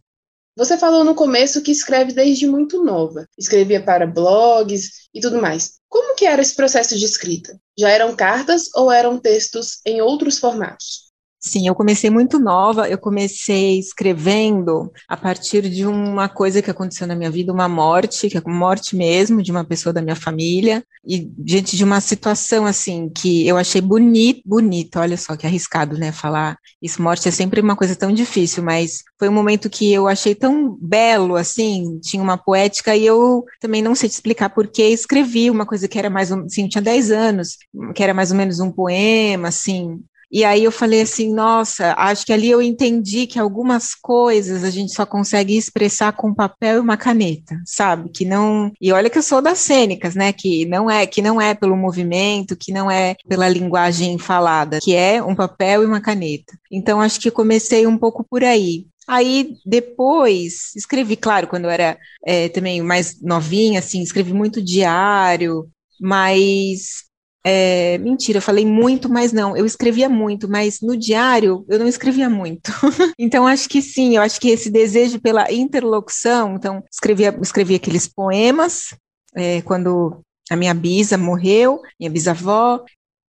Você 0.56 0.78
falou 0.78 1.04
no 1.04 1.16
começo 1.16 1.64
que 1.64 1.72
escreve 1.72 2.14
desde 2.14 2.46
muito 2.46 2.84
nova, 2.84 3.26
escrevia 3.36 3.84
para 3.84 4.06
blogs 4.06 5.10
e 5.12 5.20
tudo 5.20 5.42
mais. 5.42 5.80
Como 5.90 6.16
que 6.16 6.28
era 6.28 6.44
esse 6.44 6.56
processo 6.56 6.96
de 6.96 7.06
escrita? 7.06 7.60
Já 7.76 7.90
eram 7.90 8.16
cartas 8.16 8.70
ou 8.76 8.92
eram 8.92 9.18
textos 9.18 9.80
em 9.84 10.00
outros 10.00 10.38
formatos? 10.38 11.09
Sim, 11.42 11.68
eu 11.68 11.74
comecei 11.74 12.10
muito 12.10 12.38
nova, 12.38 12.90
eu 12.90 12.98
comecei 12.98 13.80
escrevendo 13.80 14.92
a 15.08 15.16
partir 15.16 15.70
de 15.70 15.86
uma 15.86 16.28
coisa 16.28 16.62
que 16.62 16.70
aconteceu 16.70 17.08
na 17.08 17.16
minha 17.16 17.32
vida, 17.32 17.54
uma 17.54 17.70
morte, 17.70 18.30
que 18.30 18.38
é 18.38 18.42
morte 18.46 18.94
mesmo, 18.94 19.42
de 19.42 19.50
uma 19.50 19.64
pessoa 19.64 19.94
da 19.94 20.02
minha 20.02 20.18
família, 20.18 20.84
e 21.08 21.32
diante 21.38 21.78
de 21.78 21.84
uma 21.86 22.02
situação 22.02 22.66
assim 22.66 23.10
que 23.10 23.48
eu 23.48 23.56
achei 23.56 23.80
bonito, 23.80 24.42
bonito, 24.46 25.00
olha 25.00 25.16
só 25.16 25.38
que 25.38 25.48
arriscado, 25.48 25.98
né, 25.98 26.12
falar 26.12 26.58
isso, 26.82 27.02
morte 27.02 27.30
é 27.30 27.32
sempre 27.32 27.62
uma 27.62 27.76
coisa 27.76 27.96
tão 27.96 28.12
difícil, 28.12 28.62
mas 28.62 29.04
foi 29.18 29.30
um 29.30 29.34
momento 29.34 29.70
que 29.70 29.94
eu 29.94 30.10
achei 30.10 30.36
tão 30.36 30.78
belo, 30.82 31.38
assim, 31.38 32.00
tinha 32.04 32.22
uma 32.22 32.38
poética, 32.38 32.98
e 32.98 33.06
eu 33.06 33.46
também 33.62 33.82
não 33.82 33.96
sei 33.96 34.10
te 34.10 34.14
explicar 34.14 34.50
porque 34.50 34.84
escrevi 34.84 35.50
uma 35.50 35.66
coisa 35.66 35.88
que 35.88 35.98
era 35.98 36.10
mais, 36.10 36.34
assim, 36.34 36.64
eu 36.64 36.70
tinha 36.70 36.82
10 36.82 37.12
anos, 37.12 37.56
que 37.96 38.04
era 38.04 38.14
mais 38.14 38.30
ou 38.30 38.36
menos 38.36 38.60
um 38.60 38.70
poema, 38.70 39.48
assim, 39.48 40.02
e 40.32 40.44
aí 40.44 40.64
eu 40.64 40.72
falei 40.72 41.02
assim, 41.02 41.34
nossa, 41.34 41.94
acho 41.98 42.26
que 42.26 42.32
ali 42.32 42.50
eu 42.50 42.62
entendi 42.62 43.26
que 43.26 43.40
algumas 43.40 43.96
coisas 43.96 44.64
a 44.64 44.70
gente 44.70 44.94
só 44.94 45.06
consegue 45.06 45.58
expressar 45.58 46.14
com 46.14 46.34
papel 46.34 46.78
e 46.78 46.80
uma 46.80 46.98
caneta, 46.98 47.60
sabe? 47.66 48.10
Que 48.10 48.26
não. 48.26 48.72
E 48.80 48.92
olha 48.92 49.10
que 49.10 49.18
eu 49.18 49.24
sou 49.24 49.42
das 49.42 49.60
cênicas, 49.60 50.14
né? 50.14 50.32
Que 50.32 50.66
não 50.66 50.90
é, 50.90 51.08
que 51.08 51.22
não 51.22 51.42
é 51.42 51.56
pelo 51.56 51.76
movimento, 51.76 52.56
que 52.56 52.72
não 52.72 52.92
é 52.92 53.16
pela 53.28 53.50
linguagem 53.50 54.20
falada, 54.20 54.80
que 54.82 54.96
é 54.96 55.22
um 55.24 55.36
papel 55.36 55.84
e 55.84 55.86
uma 55.86 56.02
caneta. 56.02 56.54
Então 56.72 57.02
acho 57.02 57.20
que 57.20 57.32
comecei 57.32 57.88
um 57.88 57.98
pouco 57.98 58.24
por 58.24 58.44
aí. 58.44 58.86
Aí 59.08 59.56
depois 59.66 60.76
escrevi, 60.76 61.16
claro, 61.16 61.48
quando 61.48 61.66
eu 61.66 61.72
era 61.72 61.98
é, 62.24 62.48
também 62.50 62.80
mais 62.84 63.20
novinha, 63.20 63.80
assim, 63.80 64.04
escrevi 64.04 64.34
muito 64.34 64.62
diário, 64.62 65.68
mas 66.00 67.09
é, 67.46 67.98
mentira, 68.00 68.40
eu 68.40 68.42
falei 68.42 68.66
muito, 68.66 69.10
mas 69.10 69.32
não. 69.32 69.56
Eu 69.56 69.66
escrevia 69.66 70.10
muito, 70.10 70.50
mas 70.50 70.82
no 70.82 70.98
diário 70.98 71.66
eu 71.70 71.80
não 71.80 71.88
escrevia 71.88 72.30
muito. 72.30 72.72
então, 73.18 73.48
acho 73.48 73.70
que 73.70 73.82
sim, 73.82 74.16
eu 74.16 74.22
acho 74.22 74.40
que 74.40 74.50
esse 74.50 74.70
desejo 74.70 75.20
pela 75.20 75.52
interlocução, 75.52 76.56
então, 76.56 76.84
escrevia, 76.92 77.38
escrevia 77.42 77.78
aqueles 77.78 78.08
poemas 78.08 78.94
é, 79.36 79.62
quando 79.62 80.22
a 80.50 80.56
minha 80.56 80.74
bisa 80.74 81.18
morreu, 81.18 81.80
minha 82.00 82.12
bisavó. 82.12 82.84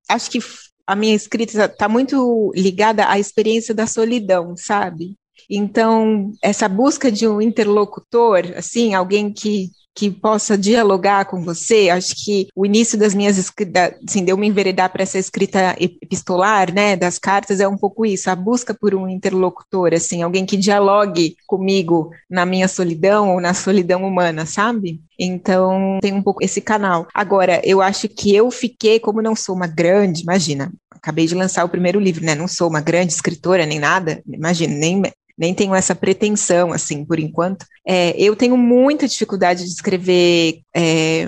Acho 0.10 0.32
que 0.32 0.40
a 0.88 0.96
minha 0.96 1.14
escrita 1.14 1.66
está 1.66 1.88
muito 1.88 2.52
ligada 2.56 3.08
à 3.08 3.20
experiência 3.20 3.76
da 3.76 3.86
solidão, 3.86 4.56
sabe? 4.58 5.16
Então, 5.48 6.32
essa 6.42 6.68
busca 6.68 7.12
de 7.12 7.28
um 7.28 7.42
interlocutor, 7.42 8.54
assim, 8.56 8.94
alguém 8.94 9.32
que 9.32 9.70
que 9.96 10.10
possa 10.10 10.58
dialogar 10.58 11.26
com 11.26 11.44
você. 11.44 11.90
Acho 11.90 12.16
que 12.24 12.48
o 12.56 12.66
início 12.66 12.98
das 12.98 13.14
minhas 13.14 13.38
assim, 13.38 14.24
deu 14.24 14.38
me 14.38 14.48
enveredar 14.48 14.92
para 14.92 15.04
essa 15.04 15.18
escrita 15.18 15.76
epistolar, 15.80 16.74
né, 16.74 16.96
das 16.96 17.20
cartas 17.20 17.60
é 17.60 17.68
um 17.68 17.78
pouco 17.78 18.06
isso, 18.06 18.30
a 18.30 18.36
busca 18.36 18.74
por 18.74 18.96
um 18.96 19.08
interlocutor, 19.08 19.94
assim, 19.94 20.22
alguém 20.22 20.46
que 20.46 20.58
dialogue 20.58 21.36
comigo 21.46 22.12
na 22.30 22.46
minha 22.46 22.68
solidão 22.68 23.34
ou 23.34 23.42
na 23.42 23.54
solidão 23.54 24.04
humana, 24.04 24.46
sabe? 24.46 25.02
Então, 25.20 26.00
tem 26.02 26.14
um 26.14 26.22
pouco 26.22 26.44
esse 26.44 26.62
canal. 26.62 27.08
Agora, 27.14 27.62
eu 27.66 27.82
acho 27.82 28.08
que 28.08 28.34
eu 28.34 28.50
fiquei, 28.50 29.00
como 29.00 29.22
não 29.22 29.36
sou 29.36 29.54
uma 29.54 29.68
grande, 29.68 30.22
imagina, 30.22 30.72
acabei 30.90 31.26
de 31.26 31.36
lançar 31.36 31.66
o 31.66 31.70
primeiro 31.70 32.00
livro, 32.00 32.24
né? 32.24 32.36
Não 32.36 32.48
sou 32.48 32.70
uma 32.70 32.82
grande 32.82 33.14
escritora 33.14 33.66
nem 33.66 33.80
nada, 33.80 34.22
imagina, 34.26 34.74
nem 34.74 35.02
nem 35.40 35.54
tenho 35.54 35.74
essa 35.74 35.96
pretensão, 35.96 36.74
assim, 36.74 37.06
por 37.06 37.18
enquanto. 37.18 37.66
É, 37.88 38.12
eu 38.22 38.36
tenho 38.36 38.58
muita 38.58 39.08
dificuldade 39.08 39.64
de 39.64 39.70
escrever 39.70 40.62
é, 40.76 41.28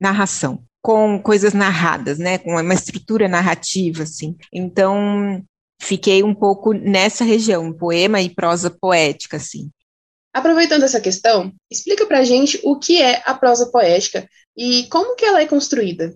narração 0.00 0.62
com 0.80 1.20
coisas 1.20 1.52
narradas, 1.52 2.18
né, 2.18 2.38
com 2.38 2.52
uma 2.52 2.72
estrutura 2.74 3.28
narrativa, 3.28 4.04
assim. 4.04 4.36
Então, 4.52 5.42
fiquei 5.82 6.22
um 6.22 6.32
pouco 6.32 6.72
nessa 6.72 7.24
região, 7.24 7.72
poema 7.72 8.22
e 8.22 8.30
prosa 8.30 8.70
poética, 8.70 9.36
assim. 9.36 9.70
Aproveitando 10.32 10.84
essa 10.84 11.00
questão, 11.00 11.52
explica 11.68 12.06
pra 12.06 12.22
gente 12.22 12.60
o 12.62 12.78
que 12.78 13.02
é 13.02 13.22
a 13.26 13.34
prosa 13.34 13.66
poética 13.72 14.28
e 14.56 14.84
como 14.84 15.16
que 15.16 15.24
ela 15.24 15.40
é 15.40 15.46
construída. 15.46 16.14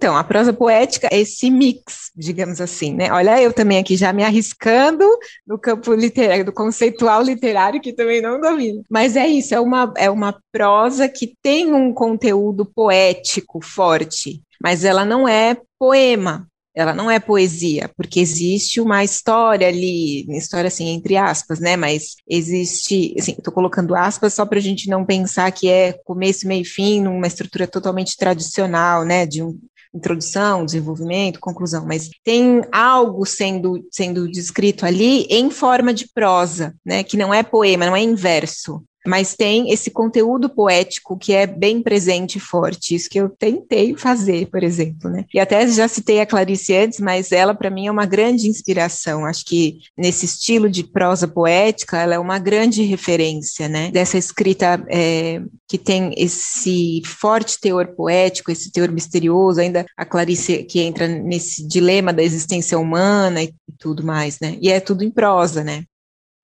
Então, 0.00 0.16
a 0.16 0.24
prosa 0.24 0.50
poética 0.50 1.10
é 1.12 1.20
esse 1.20 1.50
mix, 1.50 2.10
digamos 2.16 2.58
assim, 2.58 2.94
né? 2.94 3.12
Olha, 3.12 3.38
eu 3.38 3.52
também 3.52 3.76
aqui 3.76 3.98
já 3.98 4.14
me 4.14 4.24
arriscando 4.24 5.04
no 5.46 5.58
campo 5.58 5.92
literário, 5.92 6.42
do 6.42 6.54
conceitual 6.54 7.20
literário, 7.20 7.82
que 7.82 7.92
também 7.92 8.22
não 8.22 8.40
domino. 8.40 8.82
Mas 8.88 9.14
é 9.14 9.28
isso, 9.28 9.54
é 9.54 9.60
uma, 9.60 9.92
é 9.98 10.08
uma 10.08 10.40
prosa 10.50 11.06
que 11.06 11.34
tem 11.42 11.74
um 11.74 11.92
conteúdo 11.92 12.64
poético 12.64 13.60
forte, 13.62 14.40
mas 14.58 14.84
ela 14.84 15.04
não 15.04 15.28
é 15.28 15.54
poema, 15.78 16.48
ela 16.74 16.94
não 16.94 17.10
é 17.10 17.18
poesia, 17.18 17.90
porque 17.96 18.20
existe 18.20 18.80
uma 18.80 19.02
história 19.02 19.66
ali, 19.66 20.24
história 20.36 20.68
assim, 20.68 20.88
entre 20.88 21.16
aspas, 21.16 21.58
né? 21.58 21.76
Mas 21.76 22.14
existe, 22.28 23.14
assim, 23.18 23.32
estou 23.32 23.52
colocando 23.52 23.94
aspas 23.94 24.34
só 24.34 24.46
para 24.46 24.58
a 24.58 24.62
gente 24.62 24.88
não 24.88 25.04
pensar 25.04 25.50
que 25.50 25.68
é 25.68 25.92
começo, 26.04 26.46
meio 26.46 26.62
e 26.62 26.64
fim, 26.64 27.00
numa 27.02 27.26
estrutura 27.26 27.66
totalmente 27.66 28.16
tradicional, 28.16 29.04
né? 29.04 29.26
De 29.26 29.42
um, 29.42 29.58
introdução, 29.94 30.64
desenvolvimento, 30.64 31.40
conclusão, 31.40 31.84
mas 31.86 32.08
tem 32.24 32.62
algo 32.70 33.24
sendo, 33.26 33.84
sendo 33.90 34.30
descrito 34.30 34.86
ali 34.86 35.22
em 35.24 35.50
forma 35.50 35.92
de 35.92 36.08
prosa, 36.12 36.74
né, 36.84 37.02
que 37.02 37.16
não 37.16 37.34
é 37.34 37.42
poema, 37.42 37.86
não 37.86 37.96
é 37.96 38.00
em 38.00 38.14
verso. 38.14 38.82
Mas 39.06 39.34
tem 39.34 39.72
esse 39.72 39.90
conteúdo 39.90 40.48
poético 40.48 41.16
que 41.16 41.32
é 41.32 41.46
bem 41.46 41.82
presente 41.82 42.36
e 42.36 42.40
forte, 42.40 42.94
isso 42.94 43.08
que 43.08 43.18
eu 43.18 43.28
tentei 43.28 43.96
fazer, 43.96 44.46
por 44.46 44.62
exemplo, 44.62 45.10
né? 45.10 45.24
E 45.32 45.40
até 45.40 45.66
já 45.68 45.88
citei 45.88 46.20
a 46.20 46.26
Clarice 46.26 46.74
antes, 46.74 47.00
mas 47.00 47.32
ela 47.32 47.54
para 47.54 47.70
mim 47.70 47.86
é 47.86 47.90
uma 47.90 48.06
grande 48.06 48.48
inspiração. 48.48 49.24
Acho 49.24 49.44
que 49.44 49.78
nesse 49.96 50.26
estilo 50.26 50.68
de 50.68 50.84
prosa 50.84 51.26
poética, 51.26 51.98
ela 51.98 52.14
é 52.14 52.18
uma 52.18 52.38
grande 52.38 52.82
referência, 52.82 53.68
né? 53.68 53.90
Dessa 53.90 54.18
escrita 54.18 54.84
é, 54.88 55.40
que 55.68 55.78
tem 55.78 56.12
esse 56.16 57.02
forte 57.04 57.58
teor 57.60 57.88
poético, 57.88 58.50
esse 58.50 58.70
teor 58.70 58.90
misterioso, 58.90 59.60
ainda 59.60 59.86
a 59.96 60.04
Clarice 60.04 60.64
que 60.64 60.80
entra 60.80 61.06
nesse 61.06 61.66
dilema 61.66 62.12
da 62.12 62.22
existência 62.22 62.78
humana 62.78 63.42
e 63.42 63.52
tudo 63.78 64.04
mais, 64.04 64.38
né? 64.40 64.56
E 64.60 64.70
é 64.70 64.80
tudo 64.80 65.04
em 65.04 65.10
prosa, 65.10 65.64
né? 65.64 65.84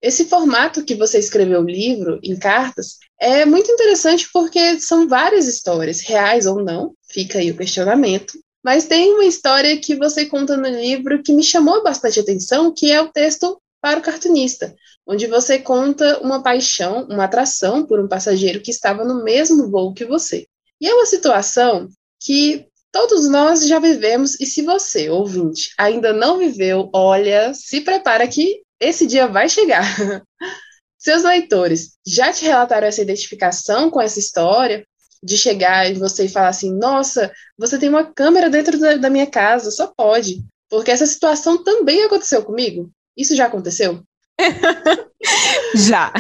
Esse 0.07 0.27
formato 0.27 0.85
que 0.85 0.95
você 0.95 1.19
escreveu 1.19 1.63
o 1.63 1.69
livro, 1.69 2.21
em 2.23 2.37
cartas, 2.37 2.99
é 3.21 3.45
muito 3.45 3.69
interessante 3.73 4.29
porque 4.33 4.79
são 4.79 5.09
várias 5.09 5.49
histórias, 5.49 6.01
reais 6.01 6.47
ou 6.47 6.63
não, 6.63 6.95
fica 7.11 7.41
aí 7.41 7.51
o 7.51 7.57
questionamento. 7.57 8.39
Mas 8.65 8.85
tem 8.85 9.15
uma 9.15 9.25
história 9.25 9.77
que 9.81 9.97
você 9.97 10.25
conta 10.25 10.57
no 10.57 10.69
livro 10.69 11.25
que 11.25 11.33
me 11.33 11.43
chamou 11.43 11.83
bastante 11.83 12.21
atenção, 12.21 12.73
que 12.73 12.93
é 12.93 13.01
o 13.01 13.11
texto 13.11 13.61
para 13.81 13.99
o 13.99 14.03
cartunista, 14.03 14.77
onde 15.05 15.27
você 15.27 15.59
conta 15.59 16.21
uma 16.21 16.41
paixão, 16.41 17.09
uma 17.11 17.25
atração 17.25 17.85
por 17.85 17.99
um 17.99 18.07
passageiro 18.07 18.61
que 18.61 18.71
estava 18.71 19.05
no 19.05 19.25
mesmo 19.25 19.69
voo 19.69 19.93
que 19.93 20.05
você. 20.05 20.47
E 20.81 20.87
é 20.87 20.95
uma 20.95 21.07
situação 21.07 21.89
que 22.21 22.69
todos 22.93 23.29
nós 23.29 23.67
já 23.67 23.81
vivemos, 23.81 24.39
e 24.41 24.47
se 24.47 24.63
você, 24.63 25.11
ouvinte, 25.11 25.71
ainda 25.77 26.13
não 26.13 26.39
viveu, 26.39 26.91
olha, 26.95 27.53
se 27.55 27.81
prepara 27.81 28.29
que 28.29 28.65
esse 28.81 29.07
dia 29.07 29.27
vai 29.27 29.49
chegar. 29.49 29.85
Seus 30.99 31.23
leitores 31.23 31.93
já 32.07 32.33
te 32.33 32.45
relataram 32.45 32.87
essa 32.87 33.03
identificação 33.03 33.91
com 33.91 34.01
essa 34.01 34.19
história? 34.19 34.87
De 35.23 35.37
chegar 35.37 35.91
em 35.91 35.95
você 35.95 36.27
e 36.27 36.29
falar 36.29 36.49
assim: 36.49 36.77
nossa, 36.77 37.33
você 37.59 37.79
tem 37.79 37.89
uma 37.89 38.05
câmera 38.05 38.51
dentro 38.51 38.79
da, 38.79 38.97
da 38.97 39.11
minha 39.11 39.27
casa, 39.27 39.71
só 39.71 39.87
pode. 39.97 40.45
Porque 40.69 40.91
essa 40.91 41.07
situação 41.07 41.63
também 41.63 42.05
aconteceu 42.05 42.45
comigo. 42.45 42.91
Isso 43.17 43.35
já 43.35 43.47
aconteceu? 43.47 44.03
já. 45.75 46.13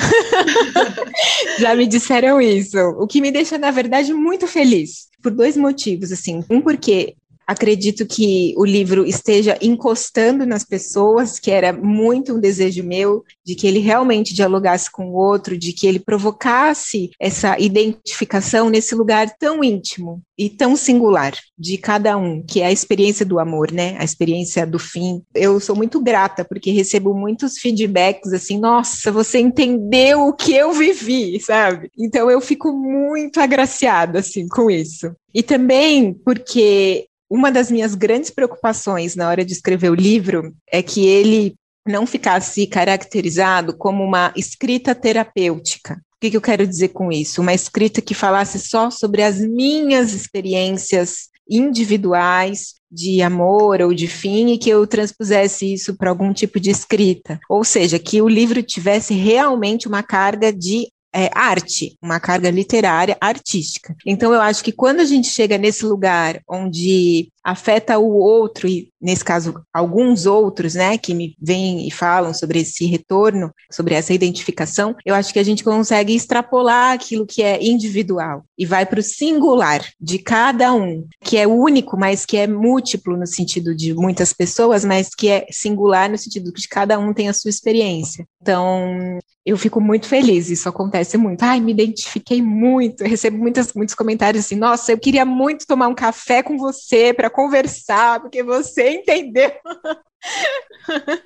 já 1.58 1.74
me 1.74 1.86
disseram 1.86 2.40
isso. 2.40 2.78
O 2.98 3.06
que 3.06 3.20
me 3.20 3.30
deixa, 3.30 3.58
na 3.58 3.70
verdade, 3.70 4.12
muito 4.14 4.46
feliz. 4.46 5.08
Por 5.22 5.30
dois 5.30 5.56
motivos, 5.56 6.10
assim. 6.10 6.44
Um, 6.50 6.60
porque 6.60 7.14
acredito 7.46 8.04
que 8.04 8.52
o 8.56 8.64
livro 8.64 9.06
esteja 9.06 9.56
encostando 9.62 10.44
nas 10.44 10.64
pessoas, 10.64 11.38
que 11.38 11.50
era 11.50 11.72
muito 11.72 12.34
um 12.34 12.40
desejo 12.40 12.82
meu, 12.82 13.24
de 13.44 13.54
que 13.54 13.66
ele 13.66 13.78
realmente 13.78 14.34
dialogasse 14.34 14.90
com 14.90 15.06
o 15.10 15.14
outro, 15.14 15.56
de 15.56 15.72
que 15.72 15.86
ele 15.86 16.00
provocasse 16.00 17.10
essa 17.20 17.58
identificação 17.58 18.68
nesse 18.68 18.94
lugar 18.94 19.30
tão 19.38 19.62
íntimo 19.62 20.20
e 20.36 20.50
tão 20.50 20.76
singular 20.76 21.32
de 21.58 21.78
cada 21.78 22.16
um, 22.16 22.42
que 22.42 22.60
é 22.60 22.66
a 22.66 22.72
experiência 22.72 23.24
do 23.24 23.38
amor, 23.38 23.72
né? 23.72 23.96
A 23.98 24.04
experiência 24.04 24.66
do 24.66 24.78
fim. 24.78 25.22
Eu 25.34 25.60
sou 25.60 25.74
muito 25.76 26.00
grata 26.00 26.44
porque 26.44 26.70
recebo 26.70 27.14
muitos 27.14 27.58
feedbacks 27.58 28.32
assim, 28.32 28.58
nossa, 28.58 29.10
você 29.12 29.38
entendeu 29.38 30.26
o 30.26 30.34
que 30.34 30.52
eu 30.54 30.72
vivi, 30.72 31.40
sabe? 31.40 31.90
Então 31.96 32.30
eu 32.30 32.40
fico 32.40 32.72
muito 32.72 33.40
agraciada 33.40 34.18
assim 34.18 34.48
com 34.48 34.70
isso. 34.70 35.14
E 35.32 35.42
também 35.42 36.12
porque 36.12 37.06
uma 37.30 37.50
das 37.50 37.70
minhas 37.70 37.94
grandes 37.94 38.30
preocupações 38.30 39.16
na 39.16 39.28
hora 39.28 39.44
de 39.44 39.52
escrever 39.52 39.90
o 39.90 39.94
livro 39.94 40.54
é 40.70 40.82
que 40.82 41.06
ele 41.06 41.54
não 41.86 42.06
ficasse 42.06 42.66
caracterizado 42.66 43.76
como 43.76 44.02
uma 44.02 44.32
escrita 44.36 44.94
terapêutica. 44.94 45.94
O 45.94 46.20
que, 46.20 46.30
que 46.30 46.36
eu 46.36 46.40
quero 46.40 46.66
dizer 46.66 46.88
com 46.88 47.12
isso? 47.12 47.40
Uma 47.40 47.54
escrita 47.54 48.00
que 48.00 48.14
falasse 48.14 48.58
só 48.58 48.90
sobre 48.90 49.22
as 49.22 49.38
minhas 49.38 50.12
experiências 50.12 51.28
individuais 51.48 52.74
de 52.90 53.22
amor 53.22 53.80
ou 53.80 53.94
de 53.94 54.08
fim 54.08 54.52
e 54.52 54.58
que 54.58 54.70
eu 54.70 54.86
transpusesse 54.86 55.72
isso 55.72 55.96
para 55.96 56.10
algum 56.10 56.32
tipo 56.32 56.58
de 56.58 56.70
escrita. 56.70 57.38
Ou 57.48 57.62
seja, 57.62 57.98
que 57.98 58.22
o 58.22 58.28
livro 58.28 58.62
tivesse 58.62 59.14
realmente 59.14 59.86
uma 59.86 60.02
carga 60.02 60.52
de 60.52 60.88
é, 61.16 61.30
arte, 61.32 61.96
uma 62.02 62.20
carga 62.20 62.50
literária 62.50 63.16
artística. 63.18 63.96
Então, 64.04 64.34
eu 64.34 64.40
acho 64.42 64.62
que 64.62 64.70
quando 64.70 65.00
a 65.00 65.04
gente 65.06 65.28
chega 65.28 65.56
nesse 65.56 65.86
lugar 65.86 66.42
onde 66.46 67.32
afeta 67.42 67.96
o 67.96 68.18
outro, 68.18 68.68
e 68.68 68.90
nesse 69.00 69.24
caso, 69.24 69.62
alguns 69.72 70.26
outros, 70.26 70.74
né, 70.74 70.98
que 70.98 71.14
me 71.14 71.34
vêm 71.40 71.86
e 71.86 71.90
falam 71.90 72.34
sobre 72.34 72.58
esse 72.58 72.84
retorno, 72.84 73.50
sobre 73.70 73.94
essa 73.94 74.12
identificação, 74.12 74.94
eu 75.06 75.14
acho 75.14 75.32
que 75.32 75.38
a 75.38 75.44
gente 75.44 75.64
consegue 75.64 76.14
extrapolar 76.14 76.92
aquilo 76.92 77.24
que 77.24 77.42
é 77.42 77.64
individual 77.64 78.44
e 78.58 78.66
vai 78.66 78.84
para 78.84 79.00
o 79.00 79.02
singular 79.02 79.80
de 79.98 80.18
cada 80.18 80.74
um, 80.74 81.06
que 81.22 81.38
é 81.38 81.46
único, 81.46 81.96
mas 81.96 82.26
que 82.26 82.36
é 82.36 82.46
múltiplo 82.46 83.16
no 83.16 83.26
sentido 83.26 83.74
de 83.74 83.94
muitas 83.94 84.34
pessoas, 84.34 84.84
mas 84.84 85.14
que 85.14 85.28
é 85.28 85.46
singular 85.50 86.10
no 86.10 86.18
sentido 86.18 86.52
de 86.52 86.68
cada 86.68 86.98
um 86.98 87.14
tem 87.14 87.28
a 87.28 87.32
sua 87.32 87.48
experiência. 87.48 88.26
Então, 88.42 89.18
eu 89.46 89.56
fico 89.56 89.80
muito 89.80 90.08
feliz, 90.08 90.50
isso 90.50 90.68
acontece 90.68 91.16
muito. 91.16 91.40
Ai, 91.44 91.60
me 91.60 91.70
identifiquei 91.70 92.42
muito, 92.42 93.04
eu 93.04 93.08
recebo 93.08 93.38
muitas, 93.38 93.72
muitos 93.72 93.94
comentários 93.94 94.44
assim: 94.44 94.56
nossa, 94.56 94.90
eu 94.90 94.98
queria 94.98 95.24
muito 95.24 95.64
tomar 95.68 95.86
um 95.86 95.94
café 95.94 96.42
com 96.42 96.58
você 96.58 97.14
para 97.14 97.30
conversar, 97.30 98.20
porque 98.20 98.42
você 98.42 98.90
entendeu. 98.90 99.52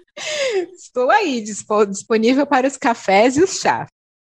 Estou 0.77 1.11
aí, 1.11 1.43
disponível 1.89 2.47
para 2.47 2.69
os 2.69 2.77
cafés 2.77 3.39
e 3.39 3.43
os 3.43 3.59
chás. 3.59 3.89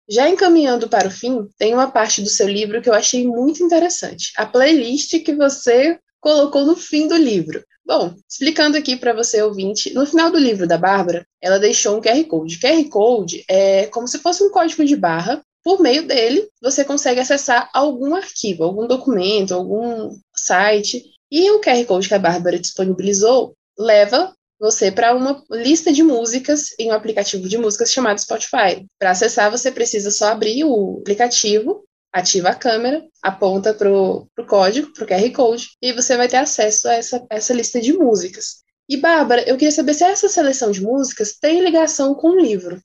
Já 0.07 0.29
encaminhando 0.29 0.87
para 0.87 1.07
o 1.07 1.11
fim, 1.11 1.47
tem 1.57 1.73
uma 1.73 1.89
parte 1.89 2.21
do 2.21 2.29
seu 2.29 2.47
livro 2.47 2.83
que 2.83 2.89
eu 2.89 2.93
achei 2.93 3.25
muito 3.25 3.63
interessante. 3.63 4.31
A 4.37 4.45
playlist 4.45 5.23
que 5.23 5.33
você 5.33 5.97
colocou 6.19 6.65
no 6.65 6.75
fim 6.75 7.07
do 7.07 7.17
livro. 7.17 7.63
Bom, 7.85 8.13
explicando 8.29 8.77
aqui 8.77 8.95
para 8.95 9.13
você 9.13 9.41
ouvinte, 9.41 9.93
no 9.93 10.05
final 10.05 10.31
do 10.31 10.37
livro 10.37 10.67
da 10.67 10.77
Bárbara, 10.77 11.25
ela 11.41 11.59
deixou 11.59 11.97
um 11.97 12.01
QR 12.01 12.23
Code. 12.25 12.59
QR 12.59 12.89
Code 12.89 13.43
é 13.49 13.87
como 13.87 14.07
se 14.07 14.19
fosse 14.19 14.43
um 14.43 14.51
código 14.51 14.85
de 14.85 14.95
barra 14.95 15.43
por 15.63 15.79
meio 15.79 16.07
dele, 16.07 16.47
você 16.61 16.83
consegue 16.83 17.19
acessar 17.19 17.69
algum 17.73 18.15
arquivo, 18.15 18.63
algum 18.63 18.87
documento, 18.87 19.53
algum 19.53 20.17
site 20.35 21.03
e 21.29 21.51
o 21.51 21.61
QR 21.61 21.85
Code 21.85 22.07
que 22.07 22.13
a 22.15 22.19
Bárbara 22.19 22.59
disponibilizou 22.59 23.55
leva 23.77 24.33
você 24.59 24.91
para 24.91 25.15
uma 25.15 25.43
lista 25.49 25.91
de 25.91 26.03
músicas 26.03 26.67
em 26.77 26.91
um 26.91 26.93
aplicativo 26.93 27.49
de 27.49 27.57
músicas 27.57 27.91
chamado 27.91 28.21
Spotify. 28.21 28.85
Para 28.99 29.11
acessar, 29.11 29.49
você 29.49 29.71
precisa 29.71 30.11
só 30.11 30.27
abrir 30.27 30.63
o 30.63 30.99
aplicativo, 30.99 31.83
ativa 32.11 32.49
a 32.49 32.55
câmera, 32.55 33.03
aponta 33.21 33.73
para 33.73 33.91
o 33.91 34.27
código, 34.47 34.91
para 34.93 35.03
o 35.03 35.07
QR 35.07 35.31
Code, 35.31 35.69
e 35.81 35.93
você 35.93 36.17
vai 36.17 36.27
ter 36.27 36.37
acesso 36.37 36.87
a 36.87 36.93
essa, 36.93 37.25
essa 37.29 37.53
lista 37.53 37.79
de 37.79 37.93
músicas. 37.93 38.63
E, 38.89 38.97
Bárbara, 38.97 39.47
eu 39.47 39.55
queria 39.55 39.71
saber 39.71 39.93
se 39.93 40.03
essa 40.03 40.27
seleção 40.27 40.71
de 40.71 40.81
músicas 40.81 41.37
tem 41.39 41.63
ligação 41.63 42.13
com 42.13 42.29
o 42.29 42.39
livro 42.39 42.81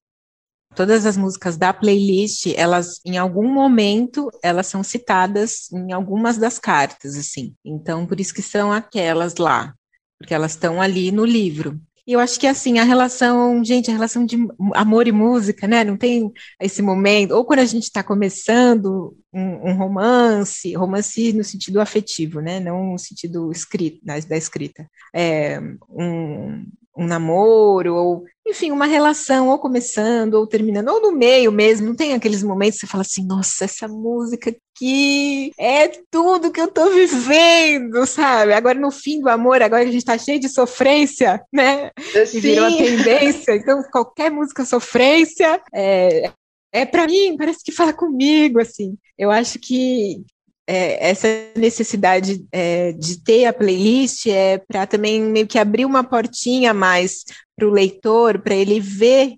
todas 0.77 1.07
as 1.07 1.17
músicas 1.17 1.57
da 1.57 1.73
playlist, 1.73 2.47
elas 2.55 3.01
em 3.05 3.17
algum 3.17 3.49
momento 3.49 4.31
elas 4.43 4.67
são 4.67 4.83
citadas 4.85 5.73
em 5.73 5.91
algumas 5.91 6.37
das 6.37 6.59
cartas, 6.59 7.17
assim. 7.17 7.55
Então, 7.65 8.07
por 8.07 8.21
isso 8.21 8.35
que 8.35 8.43
são 8.43 8.71
aquelas 8.71 9.37
lá, 9.37 9.75
porque 10.19 10.35
elas 10.35 10.53
estão 10.53 10.81
ali 10.81 11.11
no 11.11 11.25
livro. 11.25 11.81
E 12.07 12.13
eu 12.13 12.21
acho 12.21 12.39
que 12.39 12.47
assim, 12.47 12.79
a 12.79 12.85
relação, 12.85 13.65
gente, 13.65 13.91
a 13.91 13.95
relação 13.95 14.25
de 14.25 14.37
amor 14.75 15.09
e 15.09 15.13
música, 15.13 15.67
né? 15.67 15.83
Não 15.83 15.97
tem 15.97 16.33
esse 16.61 16.81
momento, 16.81 17.33
ou 17.33 17.45
quando 17.45 17.59
a 17.61 17.65
gente 17.65 17.85
está 17.85 18.03
começando 18.03 19.17
um, 19.33 19.71
um, 19.71 19.77
romance, 19.77 20.73
romance 20.75 21.33
no 21.33 21.43
sentido 21.43 21.81
afetivo, 21.81 22.41
né? 22.41 22.61
Não 22.61 22.93
no 22.93 22.99
sentido 22.99 23.51
escrito, 23.51 23.99
da, 24.05 24.37
escrita. 24.37 24.89
É, 25.13 25.61
um, 25.91 26.65
um 26.97 27.07
namoro, 27.07 27.95
ou 27.95 28.25
enfim, 28.47 28.71
uma 28.71 28.87
relação, 28.87 29.49
ou 29.49 29.59
começando, 29.59 30.35
ou 30.35 30.47
terminando, 30.47 30.89
ou 30.89 31.03
no 31.03 31.13
meio 31.13 31.51
mesmo, 31.51 31.89
não 31.89 31.97
tem 31.97 32.15
aqueles 32.15 32.43
momentos 32.45 32.79
que 32.79 32.87
você 32.87 32.91
fala 32.91 33.03
assim, 33.03 33.27
nossa, 33.27 33.65
essa 33.65 33.89
música 33.89 34.55
aqui 34.77 35.53
é 35.59 35.89
tudo 36.11 36.53
que 36.53 36.61
eu 36.61 36.69
tô 36.69 36.91
vivendo, 36.91 38.07
sabe? 38.07 38.53
Agora 38.53 38.79
no 38.79 38.91
fim 38.91 39.21
do 39.21 39.29
amor, 39.29 39.63
agora 39.63 39.83
que 39.83 39.89
a 39.89 39.93
gente 39.93 40.05
tá 40.05 40.19
cheio 40.19 40.39
de 40.39 40.49
sofrência, 40.49 41.43
né? 41.53 41.91
Sim. 42.27 42.37
E 42.37 42.41
virou 42.41 42.67
a 42.67 42.77
tendência, 42.77 43.57
então 43.57 43.83
qualquer 43.91 44.31
música 44.31 44.65
sofrência 44.65 45.61
é, 45.75 46.31
é 46.73 46.85
para 46.85 47.07
mim, 47.07 47.37
parece 47.37 47.65
que 47.65 47.73
fala 47.73 47.93
comigo, 47.93 48.61
assim. 48.61 48.97
Eu 49.19 49.31
acho 49.31 49.59
que 49.59 50.23
é, 50.67 51.11
essa 51.11 51.29
necessidade 51.57 52.45
é, 52.53 52.93
de 52.93 53.23
ter 53.23 53.47
a 53.47 53.53
playlist 53.53 54.27
é 54.27 54.59
para 54.59 54.87
também 54.87 55.23
meio 55.23 55.47
que 55.47 55.59
abrir 55.59 55.87
uma 55.87 56.05
portinha 56.05 56.75
mais 56.75 57.25
para 57.57 57.67
o 57.67 57.73
leitor, 57.73 58.41
para 58.41 58.55
ele 58.55 58.79
ver 58.81 59.37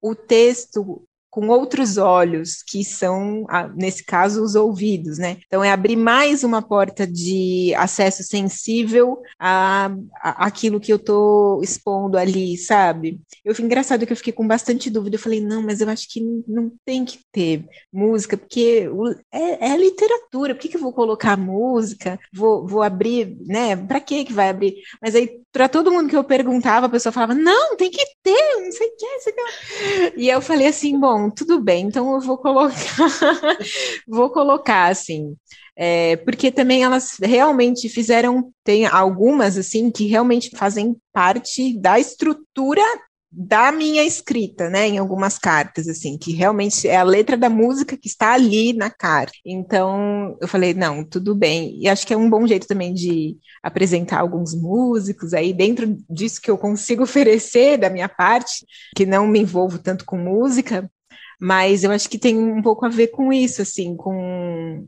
o 0.00 0.14
texto 0.14 1.04
com 1.38 1.46
outros 1.50 1.98
olhos, 1.98 2.64
que 2.66 2.84
são, 2.84 3.46
nesse 3.76 4.04
caso, 4.04 4.42
os 4.42 4.56
ouvidos, 4.56 5.18
né? 5.18 5.36
Então, 5.46 5.62
é 5.62 5.70
abrir 5.70 5.94
mais 5.94 6.42
uma 6.42 6.60
porta 6.60 7.06
de 7.06 7.72
acesso 7.76 8.24
sensível 8.24 9.22
a, 9.38 9.88
a 10.20 10.46
aquilo 10.46 10.80
que 10.80 10.92
eu 10.92 10.96
estou 10.96 11.62
expondo 11.62 12.18
ali, 12.18 12.58
sabe? 12.58 13.20
Eu 13.44 13.54
fui 13.54 13.64
engraçado 13.64 14.04
que 14.04 14.12
eu 14.12 14.16
fiquei 14.16 14.32
com 14.32 14.48
bastante 14.48 14.90
dúvida. 14.90 15.14
Eu 15.14 15.20
falei, 15.20 15.40
não, 15.40 15.62
mas 15.62 15.80
eu 15.80 15.88
acho 15.88 16.08
que 16.10 16.20
não 16.48 16.72
tem 16.84 17.04
que 17.04 17.20
ter 17.30 17.64
música, 17.92 18.36
porque 18.36 18.90
é, 19.32 19.70
é 19.70 19.76
literatura, 19.76 20.56
por 20.56 20.60
que, 20.60 20.68
que 20.68 20.76
eu 20.76 20.80
vou 20.80 20.92
colocar 20.92 21.36
música? 21.36 22.18
Vou, 22.32 22.66
vou 22.66 22.82
abrir, 22.82 23.36
né? 23.46 23.76
Para 23.76 24.00
que 24.00 24.24
que 24.24 24.32
vai 24.32 24.48
abrir? 24.48 24.74
Mas 25.00 25.14
aí, 25.14 25.40
para 25.52 25.68
todo 25.68 25.92
mundo 25.92 26.08
que 26.08 26.16
eu 26.16 26.24
perguntava, 26.24 26.86
a 26.86 26.90
pessoa 26.90 27.12
falava, 27.12 27.34
não, 27.34 27.76
tem 27.76 27.92
que 27.92 28.04
ter, 28.24 28.60
não 28.60 28.72
sei 28.72 28.88
o 28.88 28.96
que, 28.96 29.06
não 29.06 29.20
sei 29.20 29.32
o 29.32 29.36
que. 29.36 30.20
E 30.20 30.28
eu 30.28 30.40
falei 30.40 30.66
assim, 30.66 30.98
bom, 30.98 31.27
tudo 31.30 31.60
bem, 31.60 31.86
então 31.86 32.14
eu 32.14 32.20
vou 32.20 32.38
colocar, 32.38 32.76
vou 34.06 34.30
colocar 34.30 34.88
assim. 34.88 35.36
É, 35.76 36.16
porque 36.16 36.50
também 36.50 36.82
elas 36.82 37.18
realmente 37.22 37.88
fizeram, 37.88 38.52
tem 38.64 38.84
algumas 38.86 39.56
assim 39.56 39.90
que 39.90 40.06
realmente 40.06 40.50
fazem 40.56 40.96
parte 41.12 41.78
da 41.78 42.00
estrutura 42.00 42.82
da 43.30 43.70
minha 43.70 44.02
escrita, 44.04 44.70
né, 44.70 44.88
em 44.88 44.98
algumas 44.98 45.38
cartas, 45.38 45.86
assim, 45.86 46.16
que 46.16 46.32
realmente 46.32 46.88
é 46.88 46.96
a 46.96 47.02
letra 47.02 47.36
da 47.36 47.50
música 47.50 47.96
que 47.96 48.08
está 48.08 48.32
ali 48.32 48.72
na 48.72 48.90
carta. 48.90 49.32
Então, 49.44 50.36
eu 50.40 50.48
falei, 50.48 50.72
não, 50.72 51.04
tudo 51.04 51.34
bem. 51.34 51.78
E 51.78 51.88
acho 51.88 52.06
que 52.06 52.14
é 52.14 52.16
um 52.16 52.30
bom 52.30 52.46
jeito 52.46 52.66
também 52.66 52.94
de 52.94 53.36
apresentar 53.62 54.20
alguns 54.20 54.54
músicos 54.54 55.34
aí, 55.34 55.52
dentro 55.52 55.96
disso 56.08 56.40
que 56.40 56.50
eu 56.50 56.56
consigo 56.56 57.02
oferecer 57.04 57.76
da 57.76 57.90
minha 57.90 58.08
parte, 58.08 58.64
que 58.96 59.04
não 59.04 59.26
me 59.26 59.40
envolvo 59.40 59.78
tanto 59.78 60.04
com 60.06 60.16
música, 60.16 60.90
mas 61.40 61.84
eu 61.84 61.90
acho 61.90 62.08
que 62.08 62.18
tem 62.18 62.36
um 62.36 62.62
pouco 62.62 62.84
a 62.86 62.88
ver 62.88 63.08
com 63.08 63.32
isso, 63.32 63.62
assim, 63.62 63.96
com 63.96 64.86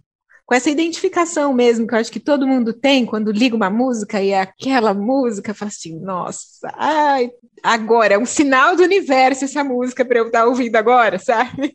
com 0.50 0.54
essa 0.56 0.68
identificação 0.68 1.54
mesmo, 1.54 1.86
que 1.86 1.94
eu 1.94 1.98
acho 2.00 2.10
que 2.10 2.18
todo 2.18 2.44
mundo 2.44 2.72
tem 2.72 3.06
quando 3.06 3.30
liga 3.30 3.54
uma 3.54 3.70
música 3.70 4.20
e 4.20 4.30
é 4.30 4.40
aquela 4.40 4.92
música, 4.92 5.54
fala 5.54 5.68
assim, 5.68 5.96
nossa, 6.00 6.74
ai, 6.74 7.30
agora, 7.62 8.14
é 8.14 8.18
um 8.18 8.26
sinal 8.26 8.74
do 8.74 8.82
universo 8.82 9.44
essa 9.44 9.62
música 9.62 10.04
para 10.04 10.18
eu 10.18 10.26
estar 10.26 10.46
ouvindo 10.46 10.74
agora, 10.74 11.20
sabe? 11.22 11.72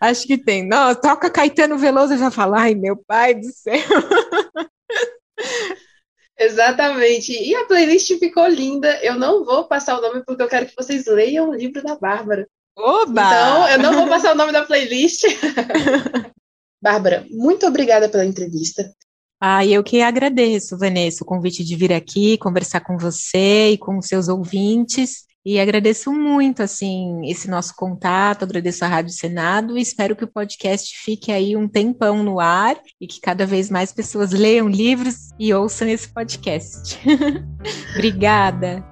acho 0.00 0.28
que 0.28 0.38
tem. 0.38 0.64
Não, 0.64 0.94
toca 0.94 1.28
Caetano 1.28 1.76
Veloso, 1.76 2.14
eu 2.14 2.18
já 2.18 2.30
falo, 2.30 2.54
ai, 2.54 2.76
meu 2.76 2.96
pai 2.96 3.34
do 3.34 3.52
céu. 3.52 3.74
Exatamente. 6.38 7.32
E 7.32 7.52
a 7.56 7.64
playlist 7.64 8.16
ficou 8.18 8.46
linda. 8.46 8.96
Eu 9.02 9.16
não 9.16 9.44
vou 9.44 9.66
passar 9.66 9.98
o 9.98 10.00
nome 10.00 10.22
porque 10.24 10.42
eu 10.42 10.48
quero 10.48 10.66
que 10.66 10.76
vocês 10.76 11.06
leiam 11.06 11.50
o 11.50 11.54
livro 11.54 11.82
da 11.82 11.96
Bárbara. 11.96 12.46
Oba! 12.76 13.26
Então, 13.26 13.68
eu 13.68 13.78
não 13.78 13.94
vou 13.94 14.08
passar 14.08 14.32
o 14.32 14.36
nome 14.36 14.52
da 14.52 14.64
playlist. 14.64 15.24
Bárbara, 16.82 17.24
muito 17.30 17.66
obrigada 17.66 18.08
pela 18.08 18.24
entrevista. 18.24 18.92
Ah, 19.40 19.66
eu 19.66 19.82
que 19.82 20.00
agradeço, 20.00 20.78
Vanessa, 20.78 21.24
o 21.24 21.26
convite 21.26 21.64
de 21.64 21.74
vir 21.74 21.92
aqui 21.92 22.38
conversar 22.38 22.80
com 22.80 22.96
você 22.96 23.70
e 23.70 23.78
com 23.78 23.98
os 23.98 24.06
seus 24.06 24.28
ouvintes. 24.28 25.24
E 25.44 25.58
agradeço 25.58 26.12
muito, 26.12 26.62
assim, 26.62 27.28
esse 27.28 27.50
nosso 27.50 27.74
contato, 27.74 28.44
agradeço 28.44 28.84
a 28.84 28.88
Rádio 28.88 29.12
Senado 29.12 29.76
e 29.76 29.82
espero 29.82 30.14
que 30.14 30.22
o 30.22 30.32
podcast 30.32 30.96
fique 30.96 31.32
aí 31.32 31.56
um 31.56 31.66
tempão 31.66 32.22
no 32.22 32.38
ar 32.38 32.80
e 33.00 33.08
que 33.08 33.20
cada 33.20 33.44
vez 33.44 33.68
mais 33.68 33.92
pessoas 33.92 34.30
leiam 34.30 34.68
livros 34.68 35.30
e 35.40 35.52
ouçam 35.52 35.88
esse 35.88 36.06
podcast. 36.12 36.96
Obrigada. 37.96 38.91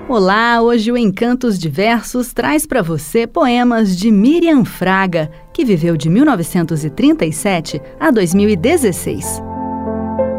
Olá, 0.08 0.62
hoje 0.62 0.92
o 0.92 0.98
Encantos 0.98 1.58
Diversos 1.58 2.34
traz 2.34 2.68
para 2.68 2.84
você 2.84 3.26
poemas 3.26 3.98
de 3.98 4.12
Miriam 4.12 4.64
Fraga, 4.64 5.32
que 5.52 5.66
viveu 5.66 5.98
de 5.98 6.08
1937 6.08 7.82
a 8.00 8.12
2016. 8.12 9.42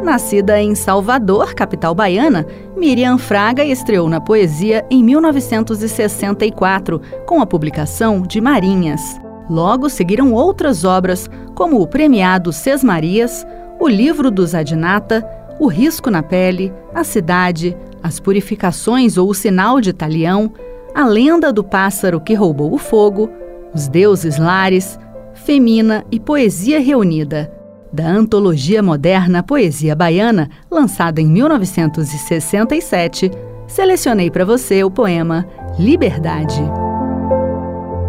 Nascida 0.05 0.63
em 0.63 0.77
Salvador, 0.77 1.53
capital 1.53 1.93
baiana, 1.93 2.47
Miriam 2.77 3.19
Fraga 3.19 3.65
estreou 3.65 4.09
na 4.09 4.21
poesia 4.21 4.87
em 4.89 5.03
1964, 5.03 7.01
com 7.27 7.41
a 7.41 7.47
publicação 7.47 8.23
de 8.23 8.41
Marinhas. 8.41 9.21
Logo 9.51 9.91
seguiram 9.91 10.33
outras 10.33 10.85
obras, 10.85 11.29
como 11.57 11.81
o 11.81 11.87
premiado 11.87 12.53
Sesmarias, 12.53 13.45
o 13.85 13.89
livro 13.89 14.31
dos 14.31 14.55
Adinata, 14.55 15.23
o 15.61 15.67
risco 15.67 16.11
na 16.11 16.23
pele, 16.23 16.73
a 16.95 17.05
cidade, 17.05 17.77
as 18.03 18.19
purificações 18.19 19.19
ou 19.19 19.29
o 19.29 19.35
sinal 19.35 19.79
de 19.79 19.93
talião, 19.93 20.51
a 20.95 21.05
lenda 21.05 21.53
do 21.53 21.63
pássaro 21.63 22.19
que 22.19 22.33
roubou 22.33 22.73
o 22.73 22.79
fogo, 22.79 23.29
os 23.75 23.87
deuses 23.87 24.39
lares, 24.39 24.99
Femina 25.35 26.03
e 26.11 26.19
Poesia 26.19 26.81
Reunida, 26.81 27.53
da 27.93 28.07
antologia 28.07 28.83
moderna 28.83 29.43
Poesia 29.43 29.95
Baiana, 29.95 30.49
lançada 30.71 31.21
em 31.21 31.27
1967, 31.27 33.31
selecionei 33.67 34.31
para 34.31 34.47
você 34.47 34.83
o 34.83 34.91
poema 34.91 35.47
Liberdade. 35.79 36.63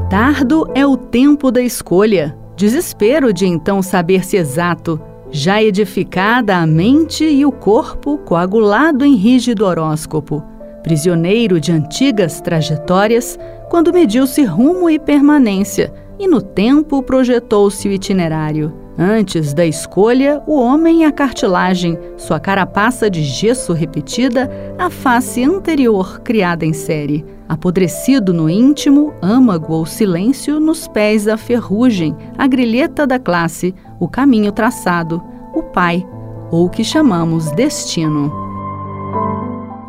Tardo 0.10 0.72
é 0.74 0.88
o 0.88 0.96
tempo 0.96 1.52
da 1.52 1.62
escolha, 1.62 2.34
desespero 2.56 3.34
de 3.34 3.46
então 3.46 3.82
saber-se 3.82 4.38
exato 4.38 5.02
já 5.32 5.62
edificada 5.62 6.58
a 6.58 6.68
mente 6.68 7.24
e 7.24 7.46
o 7.46 7.52
corpo 7.52 8.18
coagulado 8.20 9.04
em 9.04 9.16
rígido 9.16 9.66
horóscopo, 9.66 10.44
prisioneiro 10.84 11.60
de 11.60 11.72
antigas 11.72 12.40
trajetórias, 12.40 13.38
quando 13.70 13.94
mediu-se 13.94 14.44
rumo 14.44 14.90
e 14.90 15.00
permanência, 15.00 15.92
e 16.20 16.28
no 16.28 16.42
tempo 16.42 17.02
projetou-se 17.02 17.88
o 17.88 17.92
itinerário. 17.92 18.85
Antes 18.98 19.54
da 19.54 19.66
escolha, 19.66 20.42
o 20.48 20.58
homem 20.58 21.04
a 21.04 21.12
cartilagem, 21.12 22.00
sua 22.16 22.40
carapaça 22.40 23.10
de 23.10 23.24
gesso 23.24 23.74
repetida, 23.74 24.50
a 24.78 24.90
face 24.90 25.44
anterior 25.44 26.22
criada 26.22 26.66
em 26.66 26.72
série. 26.72 27.26
Apodrecido 27.48 28.34
no 28.34 28.50
íntimo, 28.50 29.14
âmago 29.22 29.74
ou 29.74 29.86
silêncio, 29.86 30.62
nos 30.62 30.88
pés 30.88 31.28
a 31.28 31.36
ferrugem, 31.36 32.16
a 32.38 32.48
grilheta 32.48 33.06
da 33.06 33.20
classe, 33.20 33.76
o 34.00 34.08
caminho 34.08 34.52
traçado, 34.54 35.22
o 35.54 35.62
pai, 35.62 36.08
ou 36.50 36.66
o 36.66 36.70
que 36.70 36.84
chamamos 36.84 37.52
destino. 37.52 38.32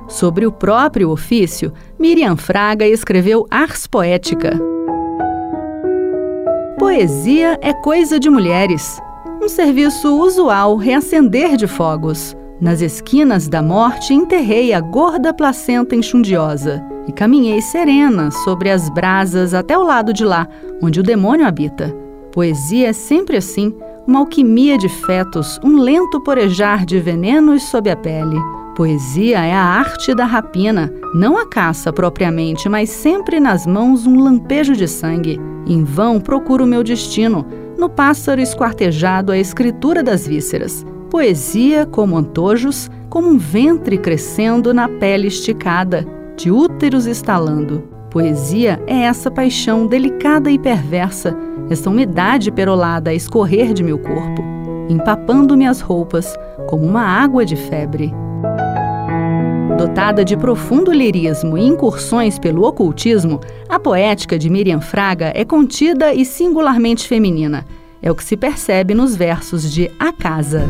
Sobre 0.08 0.46
o 0.46 0.52
próprio 0.52 1.10
ofício, 1.10 1.72
Miriam 1.98 2.36
Fraga 2.36 2.86
escreveu 2.86 3.46
Ars 3.50 3.86
Poética. 3.86 4.75
Poesia 6.78 7.58
é 7.62 7.72
coisa 7.72 8.20
de 8.20 8.28
mulheres. 8.28 9.00
Um 9.42 9.48
serviço 9.48 10.20
usual 10.20 10.76
reacender 10.76 11.56
de 11.56 11.66
fogos. 11.66 12.36
Nas 12.60 12.82
esquinas 12.82 13.48
da 13.48 13.62
morte 13.62 14.12
enterrei 14.12 14.74
a 14.74 14.80
gorda 14.80 15.32
placenta 15.32 15.96
enxundiosa 15.96 16.84
e 17.08 17.12
caminhei 17.12 17.62
serena 17.62 18.30
sobre 18.30 18.68
as 18.68 18.90
brasas 18.90 19.54
até 19.54 19.76
o 19.78 19.84
lado 19.84 20.12
de 20.12 20.22
lá, 20.22 20.46
onde 20.82 21.00
o 21.00 21.02
demônio 21.02 21.46
habita. 21.46 21.96
Poesia 22.30 22.88
é 22.88 22.92
sempre 22.92 23.38
assim, 23.38 23.74
uma 24.06 24.18
alquimia 24.18 24.76
de 24.76 24.90
fetos, 24.90 25.58
um 25.64 25.78
lento 25.78 26.20
porejar 26.20 26.84
de 26.84 27.00
venenos 27.00 27.62
sob 27.62 27.88
a 27.88 27.96
pele. 27.96 28.38
Poesia 28.76 29.38
é 29.38 29.54
a 29.54 29.62
arte 29.62 30.14
da 30.14 30.26
rapina, 30.26 30.92
não 31.14 31.38
a 31.38 31.48
caça 31.48 31.90
propriamente, 31.90 32.68
mas 32.68 32.90
sempre 32.90 33.40
nas 33.40 33.66
mãos 33.66 34.06
um 34.06 34.22
lampejo 34.22 34.76
de 34.76 34.86
sangue. 34.86 35.40
Em 35.66 35.82
vão 35.82 36.20
procuro 36.20 36.64
meu 36.64 36.84
destino, 36.84 37.44
no 37.76 37.88
pássaro 37.88 38.40
esquartejado 38.40 39.32
a 39.32 39.38
escritura 39.38 40.02
das 40.02 40.26
vísceras. 40.26 40.86
Poesia, 41.10 41.84
como 41.84 42.16
antojos, 42.16 42.88
como 43.10 43.28
um 43.28 43.38
ventre 43.38 43.98
crescendo 43.98 44.72
na 44.72 44.88
pele 44.88 45.26
esticada, 45.26 46.06
de 46.36 46.50
úteros 46.50 47.06
estalando. 47.06 47.82
Poesia 48.10 48.80
é 48.86 49.02
essa 49.02 49.30
paixão 49.30 49.86
delicada 49.86 50.50
e 50.50 50.58
perversa, 50.58 51.36
essa 51.68 51.90
umidade 51.90 52.50
perolada 52.52 53.10
a 53.10 53.14
escorrer 53.14 53.72
de 53.72 53.82
meu 53.82 53.98
corpo, 53.98 54.42
empapando 54.88 55.56
minhas 55.56 55.80
roupas 55.80 56.34
como 56.68 56.84
uma 56.84 57.02
água 57.02 57.44
de 57.44 57.56
febre. 57.56 58.12
Dotada 59.76 60.24
de 60.24 60.38
profundo 60.38 60.90
lirismo 60.90 61.58
e 61.58 61.62
incursões 61.62 62.38
pelo 62.38 62.62
ocultismo, 62.66 63.40
a 63.68 63.78
poética 63.78 64.38
de 64.38 64.48
Miriam 64.48 64.80
Fraga 64.80 65.32
é 65.34 65.44
contida 65.44 66.14
e 66.14 66.24
singularmente 66.24 67.06
feminina. 67.06 67.66
É 68.00 68.10
o 68.10 68.14
que 68.14 68.24
se 68.24 68.38
percebe 68.38 68.94
nos 68.94 69.14
versos 69.14 69.70
de 69.70 69.90
A 69.98 70.12
Casa. 70.12 70.66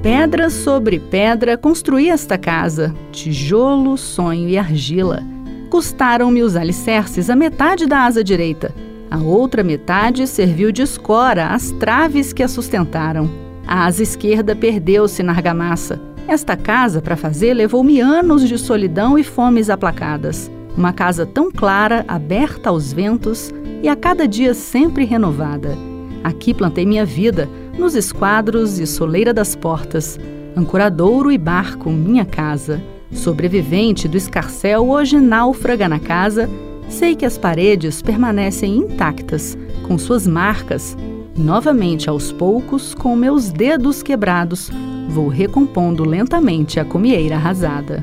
Pedra 0.00 0.50
sobre 0.50 1.00
pedra 1.00 1.58
construí 1.58 2.08
esta 2.08 2.38
casa, 2.38 2.94
tijolo, 3.10 3.96
sonho 3.96 4.48
e 4.48 4.56
argila. 4.56 5.24
Custaram-me 5.68 6.44
os 6.44 6.54
alicerces 6.54 7.28
a 7.28 7.34
metade 7.34 7.86
da 7.86 8.04
asa 8.04 8.22
direita. 8.22 8.72
A 9.10 9.18
outra 9.18 9.64
metade 9.64 10.28
serviu 10.28 10.70
de 10.70 10.82
escora 10.82 11.48
às 11.48 11.72
traves 11.72 12.32
que 12.32 12.44
a 12.44 12.46
sustentaram. 12.46 13.28
A 13.66 13.84
asa 13.84 14.04
esquerda 14.04 14.54
perdeu-se 14.54 15.24
na 15.24 15.32
argamassa. 15.32 16.00
Esta 16.28 16.58
casa, 16.58 17.00
para 17.00 17.16
fazer, 17.16 17.54
levou-me 17.54 18.02
anos 18.02 18.46
de 18.46 18.58
solidão 18.58 19.18
e 19.18 19.24
fomes 19.24 19.70
aplacadas. 19.70 20.50
Uma 20.76 20.92
casa 20.92 21.24
tão 21.24 21.50
clara, 21.50 22.04
aberta 22.06 22.68
aos 22.68 22.92
ventos 22.92 23.50
e 23.82 23.88
a 23.88 23.96
cada 23.96 24.28
dia 24.28 24.52
sempre 24.52 25.06
renovada. 25.06 25.74
Aqui 26.22 26.52
plantei 26.52 26.84
minha 26.84 27.06
vida, 27.06 27.48
nos 27.78 27.94
esquadros 27.94 28.78
e 28.78 28.86
soleira 28.86 29.32
das 29.32 29.56
portas, 29.56 30.20
ancoradouro 30.54 31.32
e 31.32 31.38
barco, 31.38 31.88
minha 31.90 32.26
casa. 32.26 32.78
Sobrevivente 33.10 34.06
do 34.06 34.18
escarcel, 34.18 34.86
hoje 34.86 35.18
náufraga 35.18 35.88
na 35.88 35.98
casa, 35.98 36.46
sei 36.90 37.16
que 37.16 37.24
as 37.24 37.38
paredes 37.38 38.02
permanecem 38.02 38.76
intactas, 38.76 39.56
com 39.86 39.96
suas 39.96 40.26
marcas, 40.26 40.94
novamente 41.34 42.10
aos 42.10 42.30
poucos, 42.30 42.92
com 42.92 43.16
meus 43.16 43.50
dedos 43.50 44.02
quebrados, 44.02 44.70
vou 45.08 45.28
recompondo 45.28 46.04
lentamente 46.04 46.78
a 46.78 46.84
comieira 46.84 47.36
arrasada. 47.36 48.00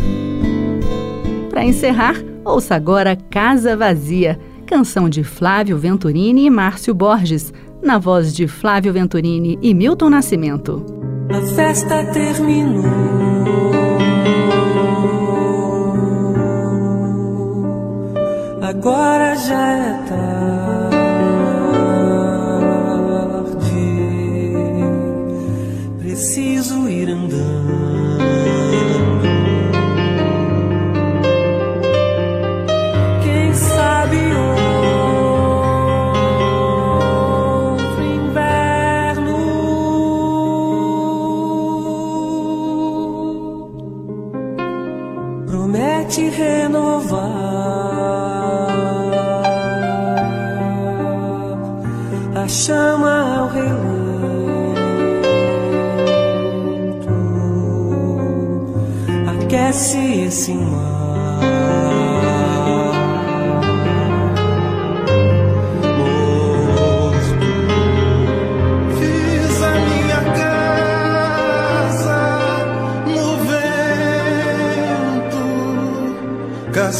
Para 1.49 1.63
encerrar, 1.63 2.15
ouça 2.43 2.75
agora 2.75 3.17
Casa 3.29 3.77
Vazia, 3.77 4.39
canção 4.65 5.07
de 5.07 5.23
Flávio 5.23 5.77
Venturini 5.77 6.45
e 6.45 6.49
Márcio 6.49 6.93
Borges, 6.93 7.53
na 7.81 7.97
voz 7.97 8.33
de 8.33 8.47
Flávio 8.47 8.91
Venturini 8.91 9.57
e 9.61 9.73
Milton 9.73 10.09
Nascimento. 10.09 10.83
A 11.29 11.41
festa 11.55 12.03
terminou. 12.11 13.24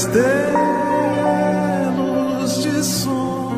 Castelos 0.06 0.54
de 2.62 2.84
som. 2.84 3.54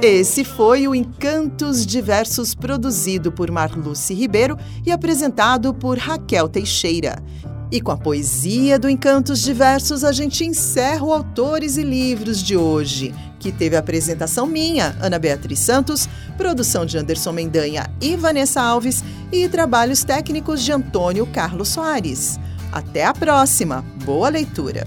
Esse 0.00 0.44
foi 0.44 0.88
o 0.88 0.94
Encantos 0.94 1.84
Diversos, 1.86 2.54
produzido 2.54 3.30
por 3.30 3.50
Marluce 3.50 4.14
Ribeiro 4.14 4.56
e 4.84 4.90
apresentado 4.90 5.72
por 5.72 5.98
Raquel 5.98 6.48
Teixeira. 6.48 7.22
E 7.70 7.80
com 7.80 7.92
a 7.92 7.96
poesia 7.96 8.78
do 8.78 8.90
Encantos 8.90 9.40
Diversos, 9.40 10.04
a 10.04 10.12
gente 10.12 10.44
encerra 10.44 11.04
o 11.04 11.12
Autores 11.12 11.76
e 11.78 11.82
Livros 11.82 12.42
de 12.42 12.54
hoje, 12.56 13.14
que 13.38 13.50
teve 13.50 13.76
a 13.76 13.78
apresentação 13.78 14.46
minha, 14.46 14.94
Ana 15.00 15.18
Beatriz 15.18 15.60
Santos, 15.60 16.06
produção 16.36 16.84
de 16.84 16.98
Anderson 16.98 17.32
Mendanha 17.32 17.90
e 18.00 18.14
Vanessa 18.16 18.60
Alves 18.60 19.02
e 19.30 19.48
trabalhos 19.48 20.04
técnicos 20.04 20.62
de 20.62 20.72
Antônio 20.72 21.26
Carlos 21.26 21.68
Soares. 21.68 22.38
Até 22.72 23.04
a 23.04 23.12
próxima! 23.12 23.84
Boa 24.04 24.28
leitura! 24.28 24.86